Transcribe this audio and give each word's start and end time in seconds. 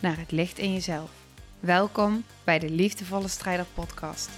naar 0.00 0.18
het 0.18 0.30
licht 0.30 0.58
in 0.58 0.72
jezelf. 0.72 1.10
Welkom 1.60 2.24
bij 2.44 2.58
de 2.58 2.70
Liefdevolle 2.70 3.28
Strijder 3.28 3.66
Podcast. 3.74 4.30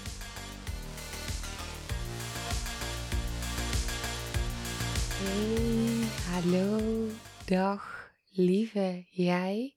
Hey, 5.13 6.07
hallo, 6.33 7.07
dag, 7.45 8.13
lieve 8.31 9.05
jij. 9.11 9.75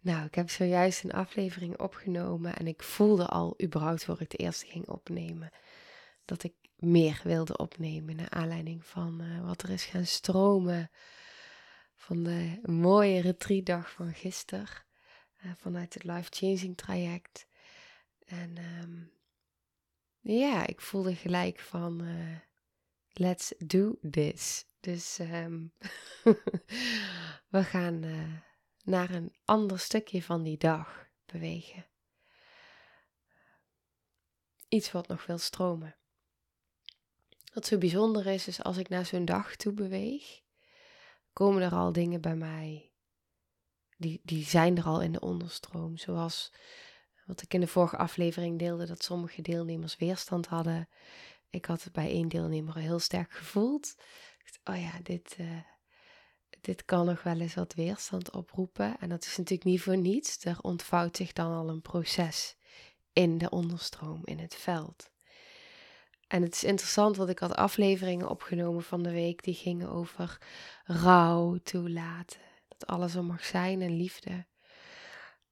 Nou, 0.00 0.26
ik 0.26 0.34
heb 0.34 0.50
zojuist 0.50 1.04
een 1.04 1.12
aflevering 1.12 1.80
opgenomen 1.80 2.56
en 2.56 2.66
ik 2.66 2.82
voelde 2.82 3.26
al, 3.26 3.54
überhaupt 3.62 4.04
voor 4.04 4.20
ik 4.20 4.30
de 4.30 4.36
eerste 4.36 4.66
ging 4.66 4.88
opnemen, 4.88 5.50
dat 6.24 6.42
ik 6.42 6.52
meer 6.76 7.20
wilde 7.24 7.56
opnemen 7.56 8.16
naar 8.16 8.30
aanleiding 8.30 8.84
van 8.84 9.20
uh, 9.22 9.46
wat 9.46 9.62
er 9.62 9.70
is 9.70 9.84
gaan 9.84 10.06
stromen 10.06 10.90
van 11.96 12.22
de 12.22 12.60
mooie 12.62 13.20
retreatdag 13.20 13.90
van 13.90 14.14
gisteren 14.14 14.84
uh, 15.44 15.52
vanuit 15.56 15.94
het 15.94 16.04
Life 16.04 16.28
Changing 16.30 16.76
traject. 16.76 17.46
En 18.24 18.56
um, 18.82 19.12
ja, 20.20 20.66
ik 20.66 20.80
voelde 20.80 21.14
gelijk 21.14 21.60
van 21.60 22.02
uh, 22.02 22.36
let's 23.12 23.54
do 23.58 23.98
this. 24.10 24.66
Dus 24.80 25.18
um, 25.18 25.72
we 27.54 27.64
gaan 27.64 28.02
uh, 28.02 28.32
naar 28.84 29.10
een 29.10 29.34
ander 29.44 29.78
stukje 29.78 30.22
van 30.22 30.42
die 30.42 30.58
dag 30.58 31.08
bewegen. 31.26 31.86
Iets 34.68 34.92
wat 34.92 35.08
nog 35.08 35.26
wil 35.26 35.38
stromen. 35.38 35.96
Wat 37.52 37.66
zo 37.66 37.78
bijzonder 37.78 38.26
is, 38.26 38.48
is 38.48 38.62
als 38.62 38.76
ik 38.76 38.88
naar 38.88 39.06
zo'n 39.06 39.24
dag 39.24 39.56
toe 39.56 39.72
beweeg, 39.72 40.42
komen 41.36 41.62
er 41.62 41.72
al 41.72 41.92
dingen 41.92 42.20
bij 42.20 42.36
mij. 42.36 42.92
Die, 43.96 44.20
die 44.22 44.44
zijn 44.44 44.76
er 44.76 44.84
al 44.84 45.02
in 45.02 45.12
de 45.12 45.20
onderstroom. 45.20 45.96
Zoals 45.96 46.52
wat 47.26 47.42
ik 47.42 47.54
in 47.54 47.60
de 47.60 47.66
vorige 47.66 47.96
aflevering 47.96 48.58
deelde, 48.58 48.86
dat 48.86 49.02
sommige 49.02 49.42
deelnemers 49.42 49.96
weerstand 49.96 50.46
hadden. 50.46 50.88
Ik 51.50 51.64
had 51.64 51.82
het 51.82 51.92
bij 51.92 52.08
één 52.08 52.28
deelnemer 52.28 52.76
heel 52.76 52.98
sterk 52.98 53.32
gevoeld. 53.32 53.94
Oh 54.64 54.80
ja, 54.80 54.92
dit, 55.02 55.36
uh, 55.40 55.60
dit 56.60 56.84
kan 56.84 57.06
nog 57.06 57.22
wel 57.22 57.40
eens 57.40 57.54
wat 57.54 57.74
weerstand 57.74 58.30
oproepen. 58.30 58.96
En 58.98 59.08
dat 59.08 59.24
is 59.24 59.36
natuurlijk 59.36 59.68
niet 59.68 59.82
voor 59.82 59.96
niets. 59.96 60.44
Er 60.44 60.60
ontvouwt 60.60 61.16
zich 61.16 61.32
dan 61.32 61.52
al 61.52 61.68
een 61.68 61.82
proces 61.82 62.56
in 63.12 63.38
de 63.38 63.50
onderstroom, 63.50 64.20
in 64.24 64.38
het 64.38 64.54
veld. 64.54 65.10
En 66.26 66.42
het 66.42 66.54
is 66.54 66.64
interessant, 66.64 67.16
want 67.16 67.30
ik 67.30 67.38
had 67.38 67.54
afleveringen 67.54 68.28
opgenomen 68.28 68.82
van 68.82 69.02
de 69.02 69.10
week 69.10 69.44
die 69.44 69.54
gingen 69.54 69.88
over 69.90 70.38
rouw 70.84 71.56
toelaten. 71.62 72.40
Dat 72.68 72.86
alles 72.86 73.14
er 73.14 73.24
mag 73.24 73.44
zijn 73.44 73.82
en 73.82 73.96
liefde. 73.96 74.46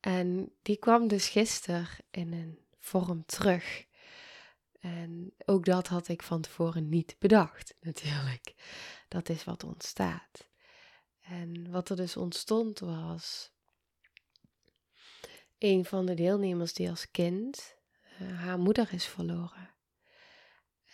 En 0.00 0.52
die 0.62 0.76
kwam 0.76 1.08
dus 1.08 1.28
gisteren 1.28 1.88
in 2.10 2.32
een 2.32 2.58
vorm 2.78 3.24
terug. 3.26 3.86
En 4.80 5.34
ook 5.44 5.64
dat 5.64 5.86
had 5.86 6.08
ik 6.08 6.22
van 6.22 6.40
tevoren 6.40 6.88
niet 6.88 7.16
bedacht, 7.18 7.74
natuurlijk. 7.80 8.54
Dat 9.08 9.28
is 9.28 9.44
wat 9.44 9.64
ontstaat. 9.64 10.48
En 11.20 11.70
wat 11.70 11.88
er 11.88 11.96
dus 11.96 12.16
ontstond 12.16 12.78
was. 12.78 13.52
Een 15.58 15.84
van 15.84 16.06
de 16.06 16.14
deelnemers 16.14 16.72
die 16.72 16.90
als 16.90 17.10
kind 17.10 17.76
uh, 18.20 18.40
haar 18.40 18.58
moeder 18.58 18.92
is 18.92 19.06
verloren. 19.06 19.73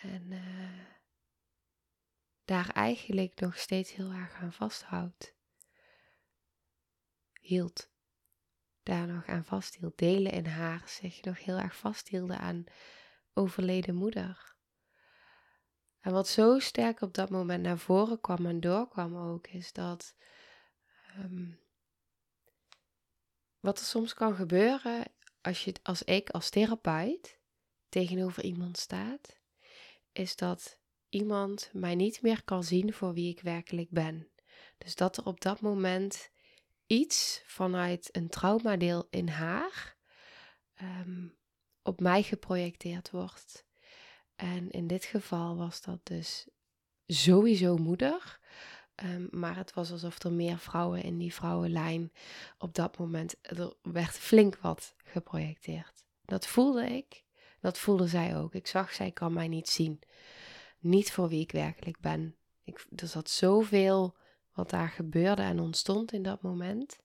En 0.01 0.31
uh, 0.31 0.87
daar 2.45 2.69
eigenlijk 2.69 3.41
nog 3.41 3.59
steeds 3.59 3.93
heel 3.93 4.11
erg 4.11 4.35
aan 4.35 4.53
vasthoudt. 4.53 5.35
Hield. 7.41 7.91
Daar 8.83 9.07
nog 9.07 9.27
aan 9.27 9.45
vasthield. 9.45 9.99
Delen 9.99 10.33
in 10.33 10.47
haar 10.47 10.89
zich 10.89 11.23
nog 11.23 11.45
heel 11.45 11.59
erg 11.59 11.77
vasthielden 11.77 12.39
aan 12.39 12.65
overleden 13.33 13.95
moeder. 13.95 14.55
En 16.01 16.13
wat 16.13 16.29
zo 16.29 16.59
sterk 16.59 17.01
op 17.01 17.15
dat 17.15 17.31
moment 17.31 17.63
naar 17.63 17.79
voren 17.79 18.21
kwam 18.21 18.47
en 18.47 18.61
doorkwam 18.61 19.17
ook, 19.17 19.47
is 19.47 19.73
dat 19.73 20.17
um, 21.19 21.61
wat 23.59 23.79
er 23.79 23.85
soms 23.85 24.15
kan 24.15 24.35
gebeuren 24.35 25.13
als, 25.41 25.65
je, 25.65 25.75
als 25.83 26.03
ik 26.03 26.31
als 26.31 26.51
therapeut 26.51 27.39
tegenover 27.89 28.45
iemand 28.45 28.79
staat 28.79 29.40
is 30.21 30.37
dat 30.37 30.79
iemand 31.09 31.71
mij 31.73 31.95
niet 31.95 32.23
meer 32.23 32.45
kan 32.45 32.65
zien 32.65 32.93
voor 32.93 33.13
wie 33.15 33.31
ik 33.31 33.41
werkelijk 33.41 33.91
ben. 33.91 34.29
Dus 34.79 34.95
dat 34.95 35.17
er 35.17 35.25
op 35.25 35.41
dat 35.41 35.61
moment 35.61 36.31
iets 36.87 37.43
vanuit 37.47 38.09
een 38.13 38.29
traumadeel 38.29 39.07
in 39.11 39.29
haar 39.29 39.97
um, 40.83 41.37
op 41.83 42.01
mij 42.01 42.23
geprojecteerd 42.23 43.11
wordt. 43.11 43.67
En 44.37 44.71
in 44.71 44.87
dit 44.87 45.05
geval 45.05 45.57
was 45.57 45.83
dat 45.83 46.01
dus 46.03 46.49
sowieso 47.07 47.77
moeder. 47.77 48.39
Um, 49.05 49.29
maar 49.31 49.57
het 49.57 49.75
was 49.75 49.91
alsof 49.91 50.23
er 50.23 50.33
meer 50.33 50.59
vrouwen 50.59 51.03
in 51.03 51.19
die 51.19 51.35
vrouwenlijn 51.35 52.13
op 52.59 52.75
dat 52.75 52.99
moment, 52.99 53.35
er 53.43 53.75
werd 53.83 54.19
flink 54.19 54.57
wat 54.57 54.95
geprojecteerd. 55.05 56.05
Dat 56.25 56.47
voelde 56.47 56.87
ik. 56.87 57.25
Dat 57.61 57.79
voelde 57.79 58.07
zij 58.07 58.37
ook. 58.37 58.55
Ik 58.55 58.67
zag, 58.67 58.93
zij 58.93 59.11
kan 59.11 59.33
mij 59.33 59.49
niet 59.49 59.69
zien. 59.69 60.01
Niet 60.79 61.13
voor 61.13 61.29
wie 61.29 61.41
ik 61.41 61.53
werkelijk 61.53 62.01
ben. 62.01 62.37
Ik, 62.65 62.87
er 62.97 63.07
zat 63.07 63.31
zoveel 63.31 64.17
wat 64.55 64.71
daar 64.71 64.89
gebeurde 64.89 65.43
en 65.43 65.61
ontstond 65.61 66.13
in 66.13 66.23
dat 66.23 66.43
moment. 66.43 66.99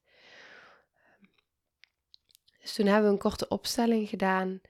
Dus 2.61 2.73
toen 2.73 2.85
hebben 2.85 3.05
we 3.05 3.11
een 3.11 3.21
korte 3.21 3.47
opstelling 3.47 4.09
gedaan 4.09 4.61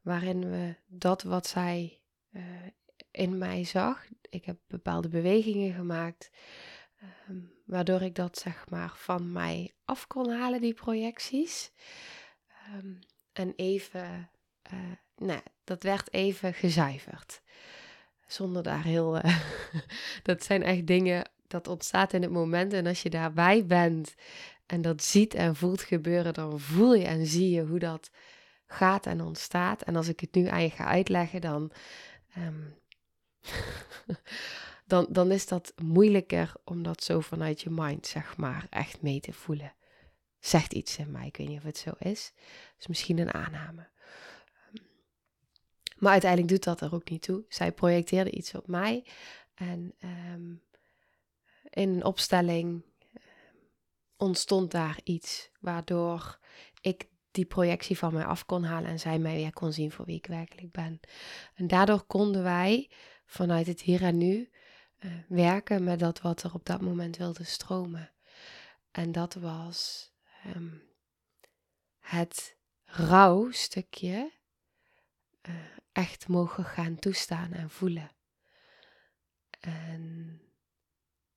waarin 0.00 0.50
we 0.50 0.76
dat 0.86 1.22
wat 1.22 1.46
zij 1.46 2.00
uh, 2.30 2.42
in 3.10 3.38
mij 3.38 3.64
zag, 3.64 4.06
ik 4.28 4.44
heb 4.44 4.58
bepaalde 4.66 5.08
bewegingen 5.08 5.74
gemaakt, 5.74 6.30
um, 7.28 7.52
waardoor 7.64 8.02
ik 8.02 8.14
dat 8.14 8.38
zeg 8.38 8.68
maar 8.68 8.96
van 8.96 9.32
mij 9.32 9.74
af 9.84 10.06
kon 10.06 10.30
halen, 10.30 10.60
die 10.60 10.74
projecties. 10.74 11.72
Um, 12.74 12.98
en 13.32 13.52
even 13.56 14.30
uh, 14.72 14.92
nou, 15.16 15.40
dat 15.64 15.82
werd 15.82 16.12
even 16.12 16.54
gezuiverd. 16.54 17.42
Zonder 18.26 18.62
daar 18.62 18.84
heel. 18.84 19.16
Uh, 19.16 19.38
dat 20.22 20.44
zijn 20.44 20.62
echt 20.62 20.86
dingen. 20.86 21.30
Dat 21.46 21.68
ontstaat 21.68 22.12
in 22.12 22.22
het 22.22 22.30
moment. 22.30 22.72
En 22.72 22.86
als 22.86 23.02
je 23.02 23.10
daarbij 23.10 23.66
bent 23.66 24.14
en 24.66 24.82
dat 24.82 25.02
ziet 25.02 25.34
en 25.34 25.56
voelt 25.56 25.82
gebeuren, 25.82 26.34
dan 26.34 26.60
voel 26.60 26.94
je 26.94 27.04
en 27.04 27.26
zie 27.26 27.50
je 27.50 27.62
hoe 27.62 27.78
dat 27.78 28.10
gaat 28.66 29.06
en 29.06 29.20
ontstaat. 29.20 29.82
En 29.82 29.96
als 29.96 30.08
ik 30.08 30.20
het 30.20 30.34
nu 30.34 30.46
aan 30.46 30.62
je 30.62 30.70
ga 30.70 30.84
uitleggen, 30.84 31.40
dan. 31.40 31.72
Um, 32.38 32.74
dan, 34.86 35.06
dan 35.10 35.30
is 35.30 35.46
dat 35.46 35.72
moeilijker 35.82 36.52
om 36.64 36.82
dat 36.82 37.04
zo 37.04 37.20
vanuit 37.20 37.60
je 37.60 37.70
mind, 37.70 38.06
zeg 38.06 38.36
maar, 38.36 38.66
echt 38.70 39.02
mee 39.02 39.20
te 39.20 39.32
voelen. 39.32 39.74
Zegt 40.38 40.72
iets 40.72 40.98
in 40.98 41.10
mij, 41.10 41.26
ik 41.26 41.36
weet 41.36 41.48
niet 41.48 41.58
of 41.58 41.64
het 41.64 41.78
zo 41.78 41.90
is. 41.98 42.32
Dus 42.76 42.86
misschien 42.86 43.18
een 43.18 43.34
aanname. 43.34 43.88
Maar 46.04 46.12
uiteindelijk 46.12 46.50
doet 46.50 46.64
dat 46.64 46.80
er 46.80 46.94
ook 46.94 47.10
niet 47.10 47.22
toe. 47.22 47.44
Zij 47.48 47.72
projecteerde 47.72 48.30
iets 48.30 48.54
op 48.54 48.66
mij. 48.66 49.04
En 49.54 49.94
um, 50.32 50.62
in 51.70 51.88
een 51.88 52.04
opstelling 52.04 52.82
ehm, 53.12 53.24
ontstond 54.16 54.70
daar 54.70 55.00
iets 55.04 55.50
waardoor 55.60 56.38
ik 56.80 57.08
die 57.30 57.44
projectie 57.44 57.98
van 57.98 58.12
mij 58.12 58.24
af 58.24 58.46
kon 58.46 58.64
halen 58.64 58.90
en 58.90 59.00
zij 59.00 59.18
mij 59.18 59.34
weer 59.34 59.52
kon 59.52 59.72
zien 59.72 59.90
voor 59.90 60.04
wie 60.04 60.16
ik 60.16 60.26
werkelijk 60.26 60.72
ben. 60.72 61.00
En 61.54 61.66
daardoor 61.66 62.02
konden 62.02 62.42
wij 62.42 62.90
vanuit 63.26 63.66
het 63.66 63.80
hier 63.80 64.02
en 64.02 64.18
nu 64.18 64.50
uh, 64.98 65.12
werken 65.28 65.84
met 65.84 65.98
dat 65.98 66.20
wat 66.20 66.42
er 66.42 66.54
op 66.54 66.66
dat 66.66 66.80
moment 66.80 67.16
wilde 67.16 67.44
stromen. 67.44 68.12
En 68.90 69.12
dat 69.12 69.34
was 69.34 70.10
um, 70.56 70.82
het 71.98 72.56
rouwstukje 72.84 74.32
uh, 75.48 75.54
echt 75.94 76.28
mogen 76.28 76.64
gaan 76.64 76.98
toestaan 76.98 77.52
en 77.52 77.70
voelen. 77.70 78.10
En 79.60 80.40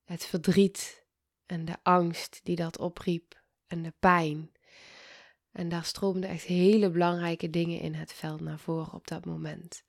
het 0.04 0.25
verdriet 0.25 1.06
en 1.45 1.65
de 1.65 1.77
angst 1.83 2.39
die 2.44 2.56
dat 2.56 2.77
opriep 2.77 3.42
en 3.68 3.81
de 3.81 3.94
pijn 4.00 4.51
En 5.51 5.69
daar 5.69 5.86
stroomden 5.86 6.30
echt 6.30 6.44
hele 6.44 6.89
belangrijke 6.89 7.50
dingen 7.50 7.80
in 7.80 7.94
het 7.94 8.13
veld 8.13 8.42
naar 8.42 8.59
voren 8.59 8.94
op 8.94 9.07
dat 9.07 9.25
moment. 9.25 9.83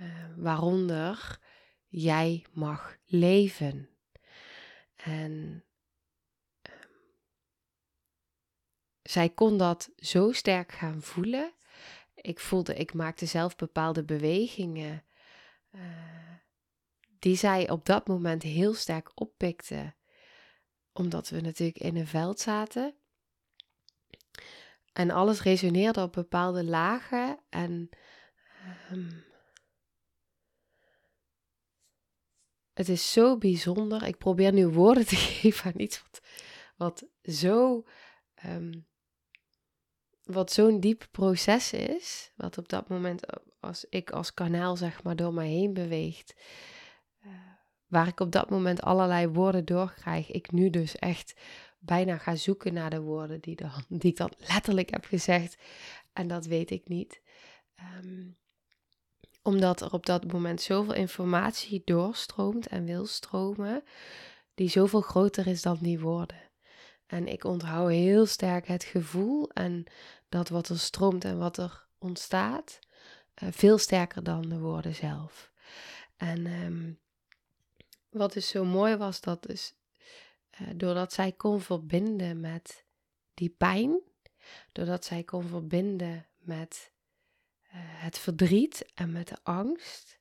Uh, 0.00 0.08
waaronder 0.36 1.38
jij 1.88 2.44
mag 2.52 2.96
leven. 3.04 3.88
En 4.96 5.64
ehm, 6.62 6.74
zij 9.02 9.28
kon 9.28 9.58
dat 9.58 9.90
zo 9.96 10.32
sterk 10.32 10.72
gaan 10.72 11.02
voelen. 11.02 11.52
Ik 12.24 12.40
voelde, 12.40 12.74
ik 12.74 12.94
maakte 12.94 13.26
zelf 13.26 13.56
bepaalde 13.56 14.04
bewegingen. 14.04 15.04
Uh, 15.70 15.80
die 17.18 17.36
zij 17.36 17.70
op 17.70 17.86
dat 17.86 18.06
moment 18.06 18.42
heel 18.42 18.74
sterk 18.74 19.10
oppikte. 19.14 19.94
Omdat 20.92 21.28
we 21.28 21.40
natuurlijk 21.40 21.78
in 21.78 21.96
een 21.96 22.06
veld 22.06 22.40
zaten. 22.40 22.94
En 24.92 25.10
alles 25.10 25.42
resoneerde 25.42 26.02
op 26.02 26.12
bepaalde 26.12 26.64
lagen. 26.64 27.38
En 27.48 27.88
um, 28.92 29.24
het 32.72 32.88
is 32.88 33.12
zo 33.12 33.38
bijzonder. 33.38 34.02
Ik 34.02 34.18
probeer 34.18 34.52
nu 34.52 34.66
woorden 34.66 35.06
te 35.06 35.16
geven 35.40 35.72
aan 35.72 35.80
iets 35.80 36.02
wat, 36.02 36.22
wat 36.76 37.04
zo. 37.22 37.84
Um, 38.44 38.86
wat 40.24 40.52
zo'n 40.52 40.80
diep 40.80 41.06
proces 41.10 41.72
is, 41.72 42.32
wat 42.36 42.58
op 42.58 42.68
dat 42.68 42.88
moment 42.88 43.22
als 43.60 43.86
ik 43.88 44.10
als 44.10 44.34
kanaal 44.34 44.76
zeg 44.76 45.02
maar 45.02 45.16
door 45.16 45.34
mij 45.34 45.48
heen 45.48 45.74
beweegt, 45.74 46.34
uh, 47.26 47.32
waar 47.86 48.06
ik 48.06 48.20
op 48.20 48.32
dat 48.32 48.50
moment 48.50 48.82
allerlei 48.82 49.28
woorden 49.28 49.64
doorkrijg, 49.64 50.30
ik 50.30 50.52
nu 50.52 50.70
dus 50.70 50.96
echt 50.96 51.34
bijna 51.78 52.18
ga 52.18 52.36
zoeken 52.36 52.74
naar 52.74 52.90
de 52.90 53.00
woorden 53.00 53.40
die, 53.40 53.56
dan, 53.56 53.84
die 54.00 54.10
ik 54.10 54.16
dan 54.16 54.32
letterlijk 54.38 54.90
heb 54.90 55.04
gezegd 55.04 55.56
en 56.12 56.28
dat 56.28 56.46
weet 56.46 56.70
ik 56.70 56.88
niet. 56.88 57.20
Um, 58.00 58.36
omdat 59.42 59.80
er 59.80 59.92
op 59.92 60.06
dat 60.06 60.32
moment 60.32 60.60
zoveel 60.60 60.94
informatie 60.94 61.82
doorstroomt 61.84 62.66
en 62.66 62.84
wil 62.84 63.06
stromen, 63.06 63.82
die 64.54 64.68
zoveel 64.68 65.00
groter 65.00 65.46
is 65.46 65.62
dan 65.62 65.78
die 65.80 66.00
woorden. 66.00 66.36
En 67.06 67.26
ik 67.28 67.44
onthoud 67.44 67.90
heel 67.90 68.26
sterk 68.26 68.66
het 68.66 68.84
gevoel 68.84 69.50
en 69.50 69.84
dat 70.28 70.48
wat 70.48 70.68
er 70.68 70.78
stroomt 70.78 71.24
en 71.24 71.38
wat 71.38 71.56
er 71.56 71.86
ontstaat, 71.98 72.78
uh, 73.42 73.48
veel 73.52 73.78
sterker 73.78 74.22
dan 74.22 74.42
de 74.42 74.58
woorden 74.58 74.94
zelf. 74.94 75.52
En 76.16 76.46
um, 76.46 76.98
wat 78.10 78.32
dus 78.32 78.48
zo 78.48 78.64
mooi 78.64 78.96
was, 78.96 79.20
dat 79.20 79.48
uh, 79.48 80.68
doordat 80.74 81.12
zij 81.12 81.32
kon 81.32 81.60
verbinden 81.60 82.40
met 82.40 82.84
die 83.34 83.48
pijn, 83.48 84.00
doordat 84.72 85.04
zij 85.04 85.22
kon 85.22 85.48
verbinden 85.48 86.26
met 86.38 86.92
uh, 87.64 87.72
het 87.76 88.18
verdriet 88.18 88.86
en 88.94 89.12
met 89.12 89.28
de 89.28 89.36
angst, 89.42 90.18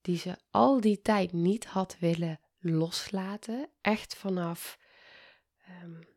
die 0.00 0.16
ze 0.18 0.36
al 0.50 0.80
die 0.80 1.00
tijd 1.02 1.32
niet 1.32 1.66
had 1.66 1.96
willen 1.98 2.40
loslaten, 2.58 3.68
echt 3.80 4.14
vanaf 4.14 4.78
um, 5.82 6.08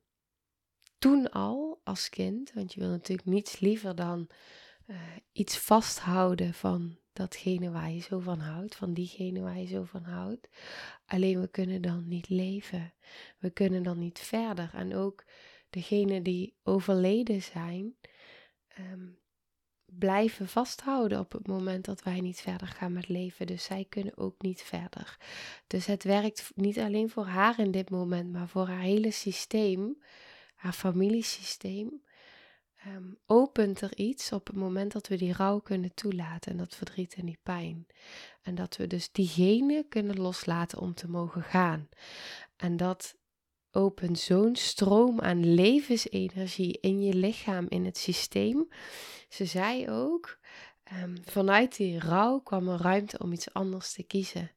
toen 0.97 1.29
al 1.31 1.81
als 1.83 2.09
kind, 2.09 2.53
want 2.53 2.73
je 2.73 2.79
wil 2.79 2.89
natuurlijk 2.89 3.27
niets 3.27 3.59
liever 3.59 3.95
dan 3.95 4.29
uh, 4.88 4.97
iets 5.31 5.57
vasthouden 5.57 6.53
van 6.53 6.97
datgene 7.13 7.71
waar 7.71 7.91
je 7.91 8.00
zo 8.00 8.19
van 8.19 8.39
houdt, 8.39 8.75
van 8.75 8.94
diegene 8.94 9.41
waar 9.41 9.59
je 9.59 9.65
zo 9.65 9.83
van 9.83 10.03
houdt. 10.03 10.50
Alleen 11.05 11.41
we 11.41 11.47
kunnen 11.47 11.81
dan 11.81 12.07
niet 12.07 12.29
leven. 12.29 12.94
We 13.39 13.50
kunnen 13.50 13.83
dan 13.83 14.00
niet 14.00 14.19
verder. 14.19 14.69
En 14.73 14.95
ook 14.95 15.25
degenen 15.69 16.23
die 16.23 16.55
overleden 16.63 17.41
zijn, 17.41 17.95
um, 18.79 19.19
blijven 19.99 20.47
vasthouden 20.47 21.19
op 21.19 21.31
het 21.31 21.47
moment 21.47 21.85
dat 21.85 22.03
wij 22.03 22.19
niet 22.19 22.41
verder 22.41 22.67
gaan 22.67 22.93
met 22.93 23.07
leven. 23.07 23.47
Dus 23.47 23.63
zij 23.63 23.85
kunnen 23.89 24.17
ook 24.17 24.41
niet 24.41 24.61
verder. 24.61 25.17
Dus 25.67 25.85
het 25.85 26.03
werkt 26.03 26.51
niet 26.55 26.79
alleen 26.79 27.09
voor 27.09 27.25
haar 27.25 27.59
in 27.59 27.71
dit 27.71 27.89
moment, 27.89 28.31
maar 28.31 28.47
voor 28.47 28.67
haar 28.67 28.81
hele 28.81 29.11
systeem, 29.11 30.03
haar 30.55 30.73
familiesysteem. 30.73 32.01
Um, 32.87 33.17
opent 33.25 33.81
er 33.81 33.97
iets 33.97 34.31
op 34.31 34.47
het 34.47 34.55
moment 34.55 34.91
dat 34.91 35.07
we 35.07 35.17
die 35.17 35.33
rouw 35.33 35.59
kunnen 35.59 35.93
toelaten 35.93 36.51
en 36.51 36.57
dat 36.57 36.75
verdriet 36.75 37.13
en 37.13 37.25
die 37.25 37.39
pijn. 37.43 37.87
En 38.41 38.55
dat 38.55 38.77
we 38.77 38.87
dus 38.87 39.11
diegene 39.11 39.85
kunnen 39.89 40.17
loslaten 40.17 40.79
om 40.79 40.93
te 40.93 41.09
mogen 41.09 41.43
gaan. 41.43 41.89
En 42.55 42.77
dat 42.77 43.15
opent 43.73 44.19
zo'n 44.19 44.55
stroom 44.55 45.21
aan 45.21 45.53
levensenergie 45.53 46.77
in 46.81 47.03
je 47.03 47.13
lichaam, 47.13 47.65
in 47.69 47.85
het 47.85 47.97
systeem. 47.97 48.67
Ze 49.29 49.45
zei 49.45 49.89
ook, 49.89 50.39
um, 51.03 51.17
vanuit 51.25 51.75
die 51.75 51.99
rouw 51.99 52.39
kwam 52.39 52.67
er 52.67 52.81
ruimte 52.81 53.17
om 53.17 53.31
iets 53.31 53.53
anders 53.53 53.93
te 53.93 54.03
kiezen. 54.03 54.51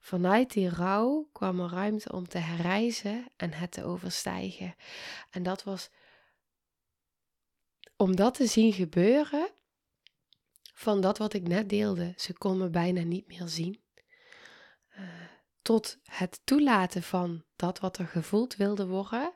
Vanuit 0.00 0.52
die 0.52 0.68
rouw 0.68 1.28
kwam 1.32 1.60
er 1.60 1.70
ruimte 1.70 2.12
om 2.12 2.28
te 2.28 2.38
herreizen 2.38 3.26
en 3.36 3.52
het 3.52 3.72
te 3.72 3.84
overstijgen. 3.84 4.74
En 5.30 5.42
dat 5.42 5.62
was 5.62 5.90
om 7.96 8.16
dat 8.16 8.34
te 8.34 8.46
zien 8.46 8.72
gebeuren, 8.72 9.50
van 10.74 11.00
dat 11.00 11.18
wat 11.18 11.32
ik 11.32 11.48
net 11.48 11.68
deelde, 11.68 12.12
ze 12.16 12.38
kon 12.38 12.58
me 12.58 12.68
bijna 12.68 13.02
niet 13.02 13.26
meer 13.26 13.48
zien. 13.48 13.80
Uh, 14.98 15.27
tot 15.68 15.98
het 16.04 16.40
toelaten 16.44 17.02
van 17.02 17.44
dat 17.56 17.78
wat 17.78 17.98
er 17.98 18.06
gevoeld 18.06 18.56
wilde 18.56 18.86
worden. 18.86 19.34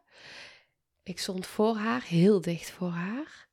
Ik 1.02 1.18
stond 1.18 1.46
voor 1.46 1.76
haar, 1.76 2.02
heel 2.02 2.40
dicht 2.40 2.70
voor 2.70 2.90
haar. 2.90 3.48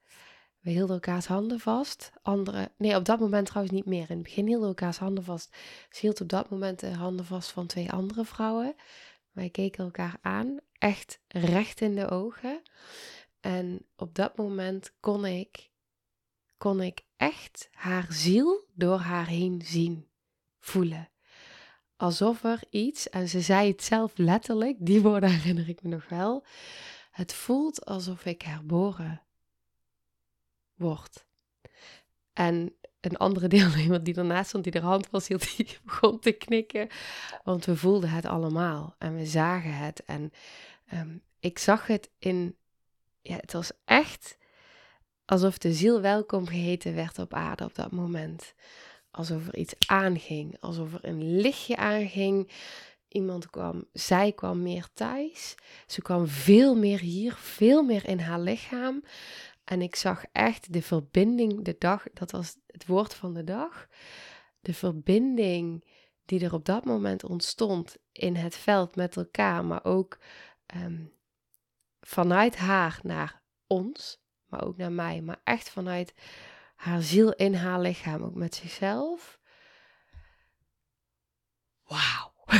We 0.59 0.69
hielden 0.69 0.95
elkaars 0.95 1.25
handen 1.25 1.59
vast. 1.59 2.11
Andere, 2.21 2.71
nee, 2.77 2.95
op 2.95 3.05
dat 3.05 3.19
moment 3.19 3.45
trouwens 3.45 3.75
niet 3.75 3.85
meer. 3.85 4.09
In 4.09 4.15
het 4.15 4.23
begin 4.23 4.45
hielden 4.45 4.61
we 4.61 4.67
elkaars 4.67 4.97
handen 4.97 5.23
vast. 5.23 5.55
Ze 5.89 5.99
hield 5.99 6.21
op 6.21 6.29
dat 6.29 6.49
moment 6.49 6.79
de 6.79 6.93
handen 6.93 7.25
vast 7.25 7.51
van 7.51 7.67
twee 7.67 7.91
andere 7.91 8.25
vrouwen. 8.25 8.75
Wij 9.31 9.49
keken 9.49 9.83
elkaar 9.83 10.17
aan, 10.21 10.57
echt 10.77 11.21
recht 11.27 11.81
in 11.81 11.95
de 11.95 12.09
ogen. 12.09 12.61
En 13.39 13.85
op 13.95 14.15
dat 14.15 14.37
moment 14.37 14.93
kon 14.99 15.25
ik, 15.25 15.71
kon 16.57 16.81
ik 16.81 17.05
echt 17.17 17.69
haar 17.71 18.07
ziel 18.09 18.67
door 18.73 18.99
haar 18.99 19.27
heen 19.27 19.61
zien, 19.65 20.07
voelen. 20.59 21.08
Alsof 21.99 22.43
er 22.43 22.59
iets, 22.69 23.09
en 23.09 23.29
ze 23.29 23.41
zei 23.41 23.71
het 23.71 23.83
zelf 23.83 24.11
letterlijk, 24.15 24.75
die 24.89 25.01
woorden 25.01 25.29
herinner 25.29 25.69
ik 25.69 25.83
me 25.83 25.89
nog 25.89 26.09
wel. 26.09 26.45
Het 27.11 27.33
voelt 27.33 27.85
alsof 27.85 28.25
ik 28.25 28.41
herboren 28.41 29.21
word. 30.75 31.25
En 32.33 32.73
een 32.99 33.17
andere 33.17 33.47
deelnemer 33.57 34.03
die 34.03 34.15
ernaast 34.15 34.47
stond, 34.47 34.63
die 34.63 34.73
er 34.73 34.81
hand 34.81 35.09
was 35.09 35.27
hield, 35.27 35.55
die 35.57 35.77
begon 35.83 36.19
te 36.19 36.31
knikken. 36.31 36.87
Want 37.43 37.65
we 37.65 37.75
voelden 37.75 38.09
het 38.09 38.25
allemaal 38.25 38.95
en 38.97 39.15
we 39.15 39.25
zagen 39.25 39.73
het. 39.73 40.03
En 40.05 40.31
um, 40.93 41.21
ik 41.39 41.57
zag 41.57 41.87
het 41.87 42.09
in 42.19 42.55
ja, 43.21 43.35
het 43.35 43.53
was 43.53 43.71
echt 43.85 44.37
alsof 45.25 45.57
de 45.57 45.73
ziel 45.73 46.01
welkom 46.01 46.47
geheten 46.47 46.95
werd 46.95 47.19
op 47.19 47.33
aarde 47.33 47.63
op 47.63 47.75
dat 47.75 47.91
moment. 47.91 48.53
Alsof 49.19 49.47
er 49.47 49.55
iets 49.55 49.73
aanging, 49.87 50.57
alsof 50.59 50.93
er 50.93 51.05
een 51.05 51.39
lichtje 51.41 51.75
aanging. 51.75 52.51
Iemand 53.07 53.49
kwam, 53.49 53.85
zij 53.93 54.31
kwam 54.31 54.61
meer 54.61 54.87
thuis. 54.93 55.55
Ze 55.87 56.01
kwam 56.01 56.27
veel 56.27 56.75
meer 56.75 56.99
hier, 56.99 57.33
veel 57.33 57.83
meer 57.83 58.07
in 58.07 58.19
haar 58.19 58.39
lichaam. 58.39 59.03
En 59.63 59.81
ik 59.81 59.95
zag 59.95 60.23
echt 60.31 60.73
de 60.73 60.81
verbinding, 60.81 61.63
de 61.63 61.75
dag, 61.79 62.05
dat 62.13 62.31
was 62.31 62.55
het 62.67 62.85
woord 62.85 63.13
van 63.13 63.33
de 63.33 63.43
dag. 63.43 63.87
De 64.59 64.73
verbinding 64.73 65.85
die 66.25 66.45
er 66.45 66.53
op 66.53 66.65
dat 66.65 66.85
moment 66.85 67.23
ontstond 67.23 67.97
in 68.11 68.35
het 68.35 68.55
veld 68.55 68.95
met 68.95 69.15
elkaar, 69.17 69.65
maar 69.65 69.83
ook 69.83 70.17
um, 70.75 71.11
vanuit 72.01 72.55
haar 72.55 72.99
naar 73.03 73.41
ons, 73.67 74.21
maar 74.45 74.65
ook 74.65 74.77
naar 74.77 74.91
mij, 74.91 75.21
maar 75.21 75.41
echt 75.43 75.69
vanuit 75.69 76.13
haar 76.79 77.01
ziel 77.01 77.33
in 77.33 77.53
haar 77.53 77.79
lichaam, 77.79 78.23
ook 78.23 78.35
met 78.35 78.55
zichzelf. 78.55 79.39
Wauw. 81.83 82.33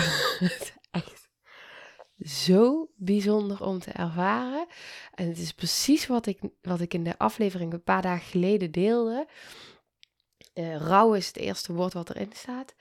echt 0.92 1.30
zo 2.20 2.90
bijzonder 2.96 3.64
om 3.64 3.80
te 3.80 3.92
ervaren. 3.92 4.68
En 5.14 5.28
het 5.28 5.38
is 5.38 5.52
precies 5.52 6.08
wat 6.08 6.26
ik, 6.26 6.40
wat 6.62 6.82
ik 6.82 6.94
in 6.94 7.04
de 7.04 7.18
aflevering 7.18 7.74
een 7.74 7.84
paar 7.84 8.02
dagen 8.02 8.28
geleden 8.28 8.72
deelde. 8.72 9.28
Uh, 10.54 10.78
rouw 10.78 11.14
is 11.14 11.28
het 11.28 11.38
eerste 11.38 11.74
woord 11.74 11.94
wat 11.94 12.10
erin 12.10 12.34
staat. 12.34 12.76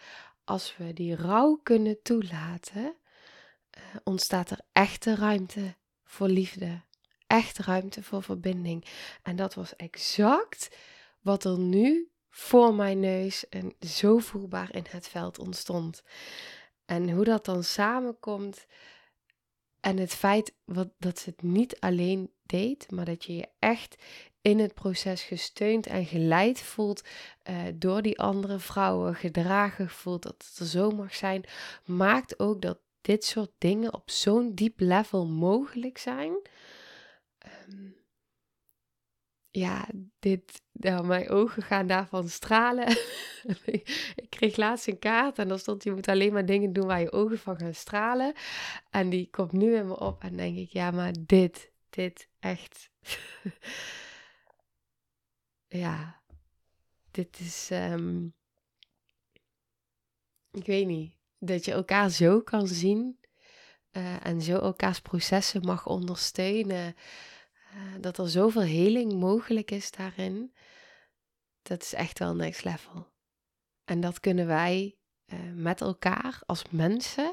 Als 0.45 0.77
we 0.77 0.93
die 0.93 1.17
rouw 1.17 1.61
kunnen 1.63 2.03
toelaten, 2.03 2.83
uh, 3.79 3.83
ontstaat 4.05 4.51
er 4.51 4.61
echte 4.73 5.15
ruimte 5.15 5.77
voor 6.05 6.29
liefde. 6.29 6.81
Echt 7.27 7.59
ruimte 7.59 8.03
voor 8.03 8.23
verbinding. 8.23 8.85
En 9.23 9.37
dat 9.37 9.55
was 9.55 9.77
exact 9.77 10.69
wat 11.29 11.45
er 11.45 11.59
nu 11.59 12.11
voor 12.31 12.75
mijn 12.75 13.01
neus 13.01 13.49
en 13.49 13.75
zo 13.81 14.19
voelbaar 14.19 14.75
in 14.75 14.85
het 14.91 15.09
veld 15.09 15.39
ontstond. 15.39 16.03
En 16.85 17.11
hoe 17.11 17.25
dat 17.25 17.45
dan 17.45 17.65
samenkomt. 17.65 18.67
En 19.81 19.97
het 19.97 20.15
feit 20.15 20.55
wat, 20.65 20.89
dat 20.99 21.19
ze 21.19 21.31
het 21.31 21.43
niet 21.43 21.81
alleen 21.81 22.33
deed, 22.43 22.91
maar 22.91 23.05
dat 23.05 23.25
je 23.25 23.37
je 23.37 23.49
echt 23.59 24.03
in 24.41 24.59
het 24.59 24.75
proces 24.75 25.23
gesteund 25.23 25.87
en 25.87 26.07
geleid 26.07 26.61
voelt 26.61 27.03
uh, 27.51 27.57
door 27.75 28.03
die 28.03 28.19
andere 28.19 28.59
vrouwen, 28.59 29.15
gedragen 29.15 29.89
voelt 29.89 30.23
dat 30.23 30.45
het 30.49 30.59
er 30.59 30.67
zo 30.67 30.91
mag 30.91 31.15
zijn, 31.15 31.45
maakt 31.85 32.39
ook 32.39 32.63
dat 32.63 32.79
dit 33.01 33.25
soort 33.25 33.53
dingen 33.59 33.95
op 33.95 34.11
zo'n 34.11 34.55
diep 34.55 34.81
level 34.81 35.27
mogelijk 35.27 35.99
zijn. 35.99 36.33
Um, 37.69 37.98
ja, 39.51 39.89
dit, 40.19 40.63
nou, 40.73 41.07
mijn 41.07 41.29
ogen 41.29 41.63
gaan 41.63 41.87
daarvan 41.87 42.29
stralen. 42.29 42.89
ik 44.15 44.27
kreeg 44.29 44.57
laatst 44.57 44.87
een 44.87 44.99
kaart 44.99 45.39
en 45.39 45.49
dan 45.49 45.59
stond 45.59 45.83
je 45.83 45.93
moet 45.93 46.09
alleen 46.09 46.33
maar 46.33 46.47
dingen 46.47 46.73
doen 46.73 46.87
waar 46.87 47.01
je 47.01 47.13
ogen 47.13 47.39
van 47.39 47.57
gaan 47.57 47.75
stralen. 47.75 48.35
En 48.91 49.09
die 49.09 49.29
komt 49.31 49.53
nu 49.53 49.77
in 49.77 49.87
me 49.87 50.01
op 50.01 50.23
en 50.23 50.37
denk 50.37 50.57
ik, 50.57 50.71
ja, 50.71 50.91
maar 50.91 51.13
dit, 51.21 51.73
dit 51.91 52.29
echt. 52.39 52.91
ja, 55.69 56.23
dit 57.11 57.41
is, 57.41 57.69
ehm, 57.71 58.27
ik 60.51 60.67
weet 60.67 60.87
niet, 60.87 61.17
dat 61.39 61.65
je 61.65 61.73
elkaar 61.73 62.11
zo 62.11 62.41
kan 62.41 62.67
zien 62.67 63.19
uh, 63.93 64.27
en 64.27 64.43
zo 64.43 64.59
elkaars 64.59 65.01
processen 65.01 65.65
mag 65.65 65.87
ondersteunen. 65.87 66.95
Uh, 67.75 68.01
dat 68.01 68.19
er 68.19 68.29
zoveel 68.29 68.63
heling 68.63 69.13
mogelijk 69.13 69.71
is 69.71 69.91
daarin. 69.91 70.55
Dat 71.63 71.83
is 71.83 71.93
echt 71.93 72.19
wel 72.19 72.35
next 72.35 72.65
level. 72.65 73.13
En 73.85 74.01
dat 74.01 74.21
kunnen 74.21 74.47
wij 74.47 74.97
uh, 75.27 75.39
met 75.55 75.81
elkaar 75.81 76.41
als 76.47 76.63
mensen, 76.71 77.33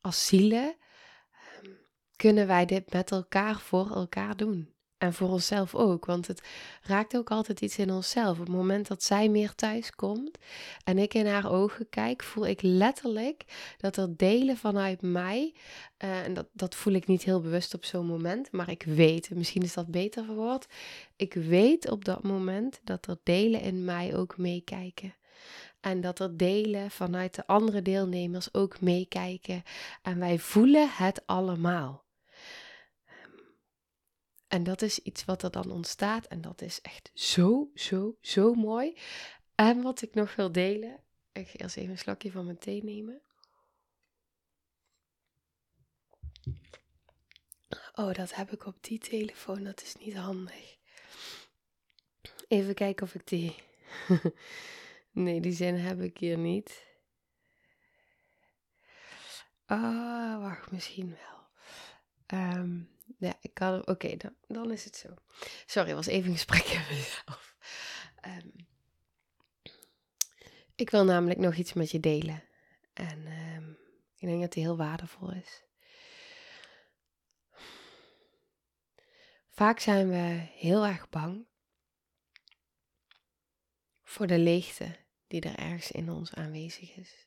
als 0.00 0.26
zielen, 0.26 0.76
um, 1.64 1.78
kunnen 2.16 2.46
wij 2.46 2.66
dit 2.66 2.92
met 2.92 3.10
elkaar 3.10 3.58
voor 3.58 3.90
elkaar 3.90 4.36
doen. 4.36 4.74
En 4.98 5.14
voor 5.14 5.28
onszelf 5.28 5.74
ook, 5.74 6.04
want 6.04 6.26
het 6.26 6.42
raakt 6.82 7.16
ook 7.16 7.30
altijd 7.30 7.60
iets 7.60 7.78
in 7.78 7.90
onszelf. 7.90 8.38
Op 8.38 8.46
het 8.46 8.54
moment 8.54 8.88
dat 8.88 9.02
zij 9.02 9.28
meer 9.28 9.54
thuis 9.54 9.94
komt 9.94 10.38
en 10.84 10.98
ik 10.98 11.14
in 11.14 11.26
haar 11.26 11.50
ogen 11.50 11.88
kijk, 11.88 12.22
voel 12.22 12.46
ik 12.46 12.62
letterlijk 12.62 13.44
dat 13.76 13.96
er 13.96 14.16
delen 14.16 14.56
vanuit 14.56 15.02
mij, 15.02 15.54
uh, 16.04 16.24
en 16.24 16.34
dat, 16.34 16.46
dat 16.52 16.74
voel 16.74 16.92
ik 16.92 17.06
niet 17.06 17.22
heel 17.22 17.40
bewust 17.40 17.74
op 17.74 17.84
zo'n 17.84 18.06
moment, 18.06 18.52
maar 18.52 18.70
ik 18.70 18.82
weet, 18.82 19.30
misschien 19.30 19.62
is 19.62 19.74
dat 19.74 19.86
beter 19.86 20.24
verwoord, 20.24 20.66
ik 21.16 21.34
weet 21.34 21.90
op 21.90 22.04
dat 22.04 22.22
moment 22.22 22.80
dat 22.84 23.06
er 23.06 23.18
delen 23.22 23.60
in 23.60 23.84
mij 23.84 24.16
ook 24.16 24.38
meekijken. 24.38 25.14
En 25.80 26.00
dat 26.00 26.18
er 26.18 26.36
delen 26.36 26.90
vanuit 26.90 27.34
de 27.34 27.46
andere 27.46 27.82
deelnemers 27.82 28.54
ook 28.54 28.80
meekijken. 28.80 29.62
En 30.02 30.18
wij 30.18 30.38
voelen 30.38 30.88
het 30.90 31.22
allemaal. 31.26 32.06
En 34.48 34.62
dat 34.64 34.82
is 34.82 34.98
iets 34.98 35.24
wat 35.24 35.42
er 35.42 35.50
dan 35.50 35.70
ontstaat. 35.70 36.26
En 36.26 36.40
dat 36.40 36.62
is 36.62 36.80
echt 36.80 37.10
zo, 37.14 37.70
zo, 37.74 38.16
zo 38.20 38.54
mooi. 38.54 38.98
En 39.54 39.82
wat 39.82 40.02
ik 40.02 40.14
nog 40.14 40.34
wil 40.34 40.52
delen. 40.52 41.00
Ik 41.32 41.48
ga 41.48 41.58
eerst 41.58 41.76
even 41.76 41.90
een 41.90 41.98
slokje 41.98 42.30
van 42.30 42.44
mijn 42.44 42.58
thee 42.58 42.84
nemen. 42.84 43.20
Oh, 47.94 48.12
dat 48.12 48.34
heb 48.34 48.52
ik 48.52 48.66
op 48.66 48.76
die 48.80 48.98
telefoon. 48.98 49.64
Dat 49.64 49.82
is 49.82 49.96
niet 49.96 50.14
handig. 50.16 50.76
Even 52.48 52.74
kijken 52.74 53.06
of 53.06 53.14
ik 53.14 53.26
die. 53.26 53.54
nee, 55.10 55.40
die 55.40 55.52
zin 55.52 55.74
heb 55.74 56.00
ik 56.00 56.18
hier 56.18 56.38
niet. 56.38 56.86
Ah, 59.66 59.78
oh, 59.78 60.40
wacht, 60.40 60.70
misschien 60.70 61.16
wel. 61.16 62.40
Um, 62.40 62.97
ja, 63.18 63.36
ik 63.40 63.54
kan. 63.54 63.86
Oké, 63.86 64.16
dan, 64.16 64.34
dan 64.46 64.70
is 64.70 64.84
het 64.84 64.96
zo. 64.96 65.08
Sorry, 65.66 65.94
was 65.94 66.06
even 66.06 66.30
een 66.30 66.36
gesprek 66.36 66.64
met 66.64 66.88
mezelf. 66.88 67.56
Um, 68.26 68.66
ik 70.74 70.90
wil 70.90 71.04
namelijk 71.04 71.38
nog 71.38 71.54
iets 71.54 71.72
met 71.72 71.90
je 71.90 72.00
delen. 72.00 72.42
En 72.92 73.26
um, 73.26 73.78
ik 74.16 74.28
denk 74.28 74.40
dat 74.40 74.52
die 74.52 74.62
heel 74.62 74.76
waardevol 74.76 75.32
is. 75.32 75.62
Vaak 79.48 79.80
zijn 79.80 80.08
we 80.08 80.48
heel 80.54 80.86
erg 80.86 81.08
bang 81.08 81.46
voor 84.02 84.26
de 84.26 84.38
leegte 84.38 84.96
die 85.26 85.40
er 85.40 85.58
ergens 85.58 85.90
in 85.90 86.10
ons 86.10 86.34
aanwezig 86.34 86.96
is. 86.96 87.26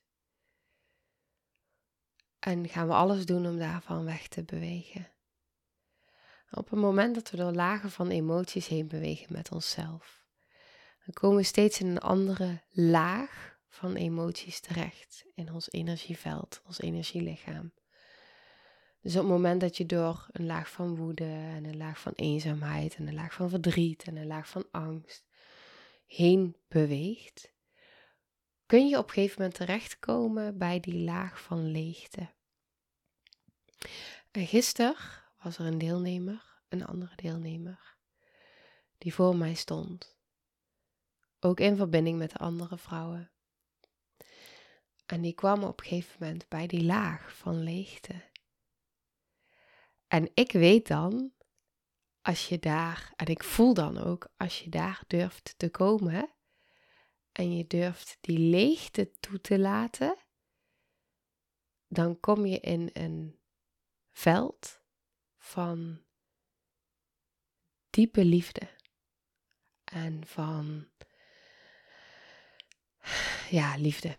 En 2.38 2.68
gaan 2.68 2.86
we 2.86 2.94
alles 2.94 3.26
doen 3.26 3.46
om 3.46 3.58
daarvan 3.58 4.04
weg 4.04 4.28
te 4.28 4.42
bewegen. 4.42 5.10
Op 6.54 6.70
het 6.70 6.78
moment 6.78 7.14
dat 7.14 7.30
we 7.30 7.36
door 7.36 7.52
lagen 7.52 7.90
van 7.90 8.08
emoties 8.08 8.66
heen 8.66 8.88
bewegen 8.88 9.32
met 9.32 9.52
onszelf, 9.52 10.24
dan 11.04 11.14
komen 11.14 11.36
we 11.36 11.42
steeds 11.42 11.80
in 11.80 11.86
een 11.86 11.98
andere 11.98 12.60
laag 12.70 13.58
van 13.68 13.94
emoties 13.94 14.60
terecht 14.60 15.24
in 15.34 15.52
ons 15.52 15.70
energieveld, 15.70 16.62
ons 16.66 16.80
energielichaam. 16.80 17.72
Dus 19.00 19.16
op 19.16 19.22
het 19.22 19.30
moment 19.30 19.60
dat 19.60 19.76
je 19.76 19.86
door 19.86 20.26
een 20.32 20.46
laag 20.46 20.70
van 20.70 20.96
woede 20.96 21.24
en 21.24 21.64
een 21.64 21.76
laag 21.76 22.00
van 22.00 22.12
eenzaamheid 22.14 22.94
en 22.94 23.06
een 23.06 23.14
laag 23.14 23.34
van 23.34 23.50
verdriet 23.50 24.02
en 24.02 24.16
een 24.16 24.26
laag 24.26 24.48
van 24.48 24.64
angst 24.70 25.24
heen 26.06 26.56
beweegt, 26.68 27.52
kun 28.66 28.88
je 28.88 28.98
op 28.98 29.06
een 29.08 29.14
gegeven 29.14 29.36
moment 29.38 29.58
terechtkomen 29.58 30.58
bij 30.58 30.80
die 30.80 30.98
laag 30.98 31.40
van 31.40 31.70
leegte. 31.70 32.28
En 34.30 34.46
gisteren 34.46 34.96
was 35.42 35.58
er 35.58 35.66
een 35.66 35.78
deelnemer, 35.78 36.62
een 36.68 36.86
andere 36.86 37.16
deelnemer, 37.16 37.96
die 38.98 39.14
voor 39.14 39.36
mij 39.36 39.54
stond. 39.54 40.16
Ook 41.40 41.60
in 41.60 41.76
verbinding 41.76 42.18
met 42.18 42.30
de 42.30 42.38
andere 42.38 42.78
vrouwen. 42.78 43.30
En 45.06 45.20
die 45.20 45.34
kwam 45.34 45.62
op 45.62 45.80
een 45.80 45.86
gegeven 45.86 46.16
moment 46.20 46.48
bij 46.48 46.66
die 46.66 46.84
laag 46.84 47.36
van 47.36 47.62
leegte. 47.62 48.30
En 50.06 50.30
ik 50.34 50.52
weet 50.52 50.86
dan, 50.86 51.32
als 52.20 52.48
je 52.48 52.58
daar, 52.58 53.12
en 53.16 53.26
ik 53.26 53.44
voel 53.44 53.74
dan 53.74 53.98
ook, 53.98 54.28
als 54.36 54.60
je 54.60 54.70
daar 54.70 55.04
durft 55.06 55.54
te 55.56 55.70
komen 55.70 56.34
en 57.32 57.56
je 57.56 57.66
durft 57.66 58.18
die 58.20 58.38
leegte 58.38 59.12
toe 59.20 59.40
te 59.40 59.58
laten, 59.58 60.16
dan 61.88 62.20
kom 62.20 62.46
je 62.46 62.60
in 62.60 62.90
een 62.92 63.40
veld 64.10 64.81
van 65.42 66.00
diepe 67.90 68.24
liefde 68.24 68.68
en 69.84 70.26
van 70.26 70.88
ja, 73.50 73.76
liefde. 73.76 74.16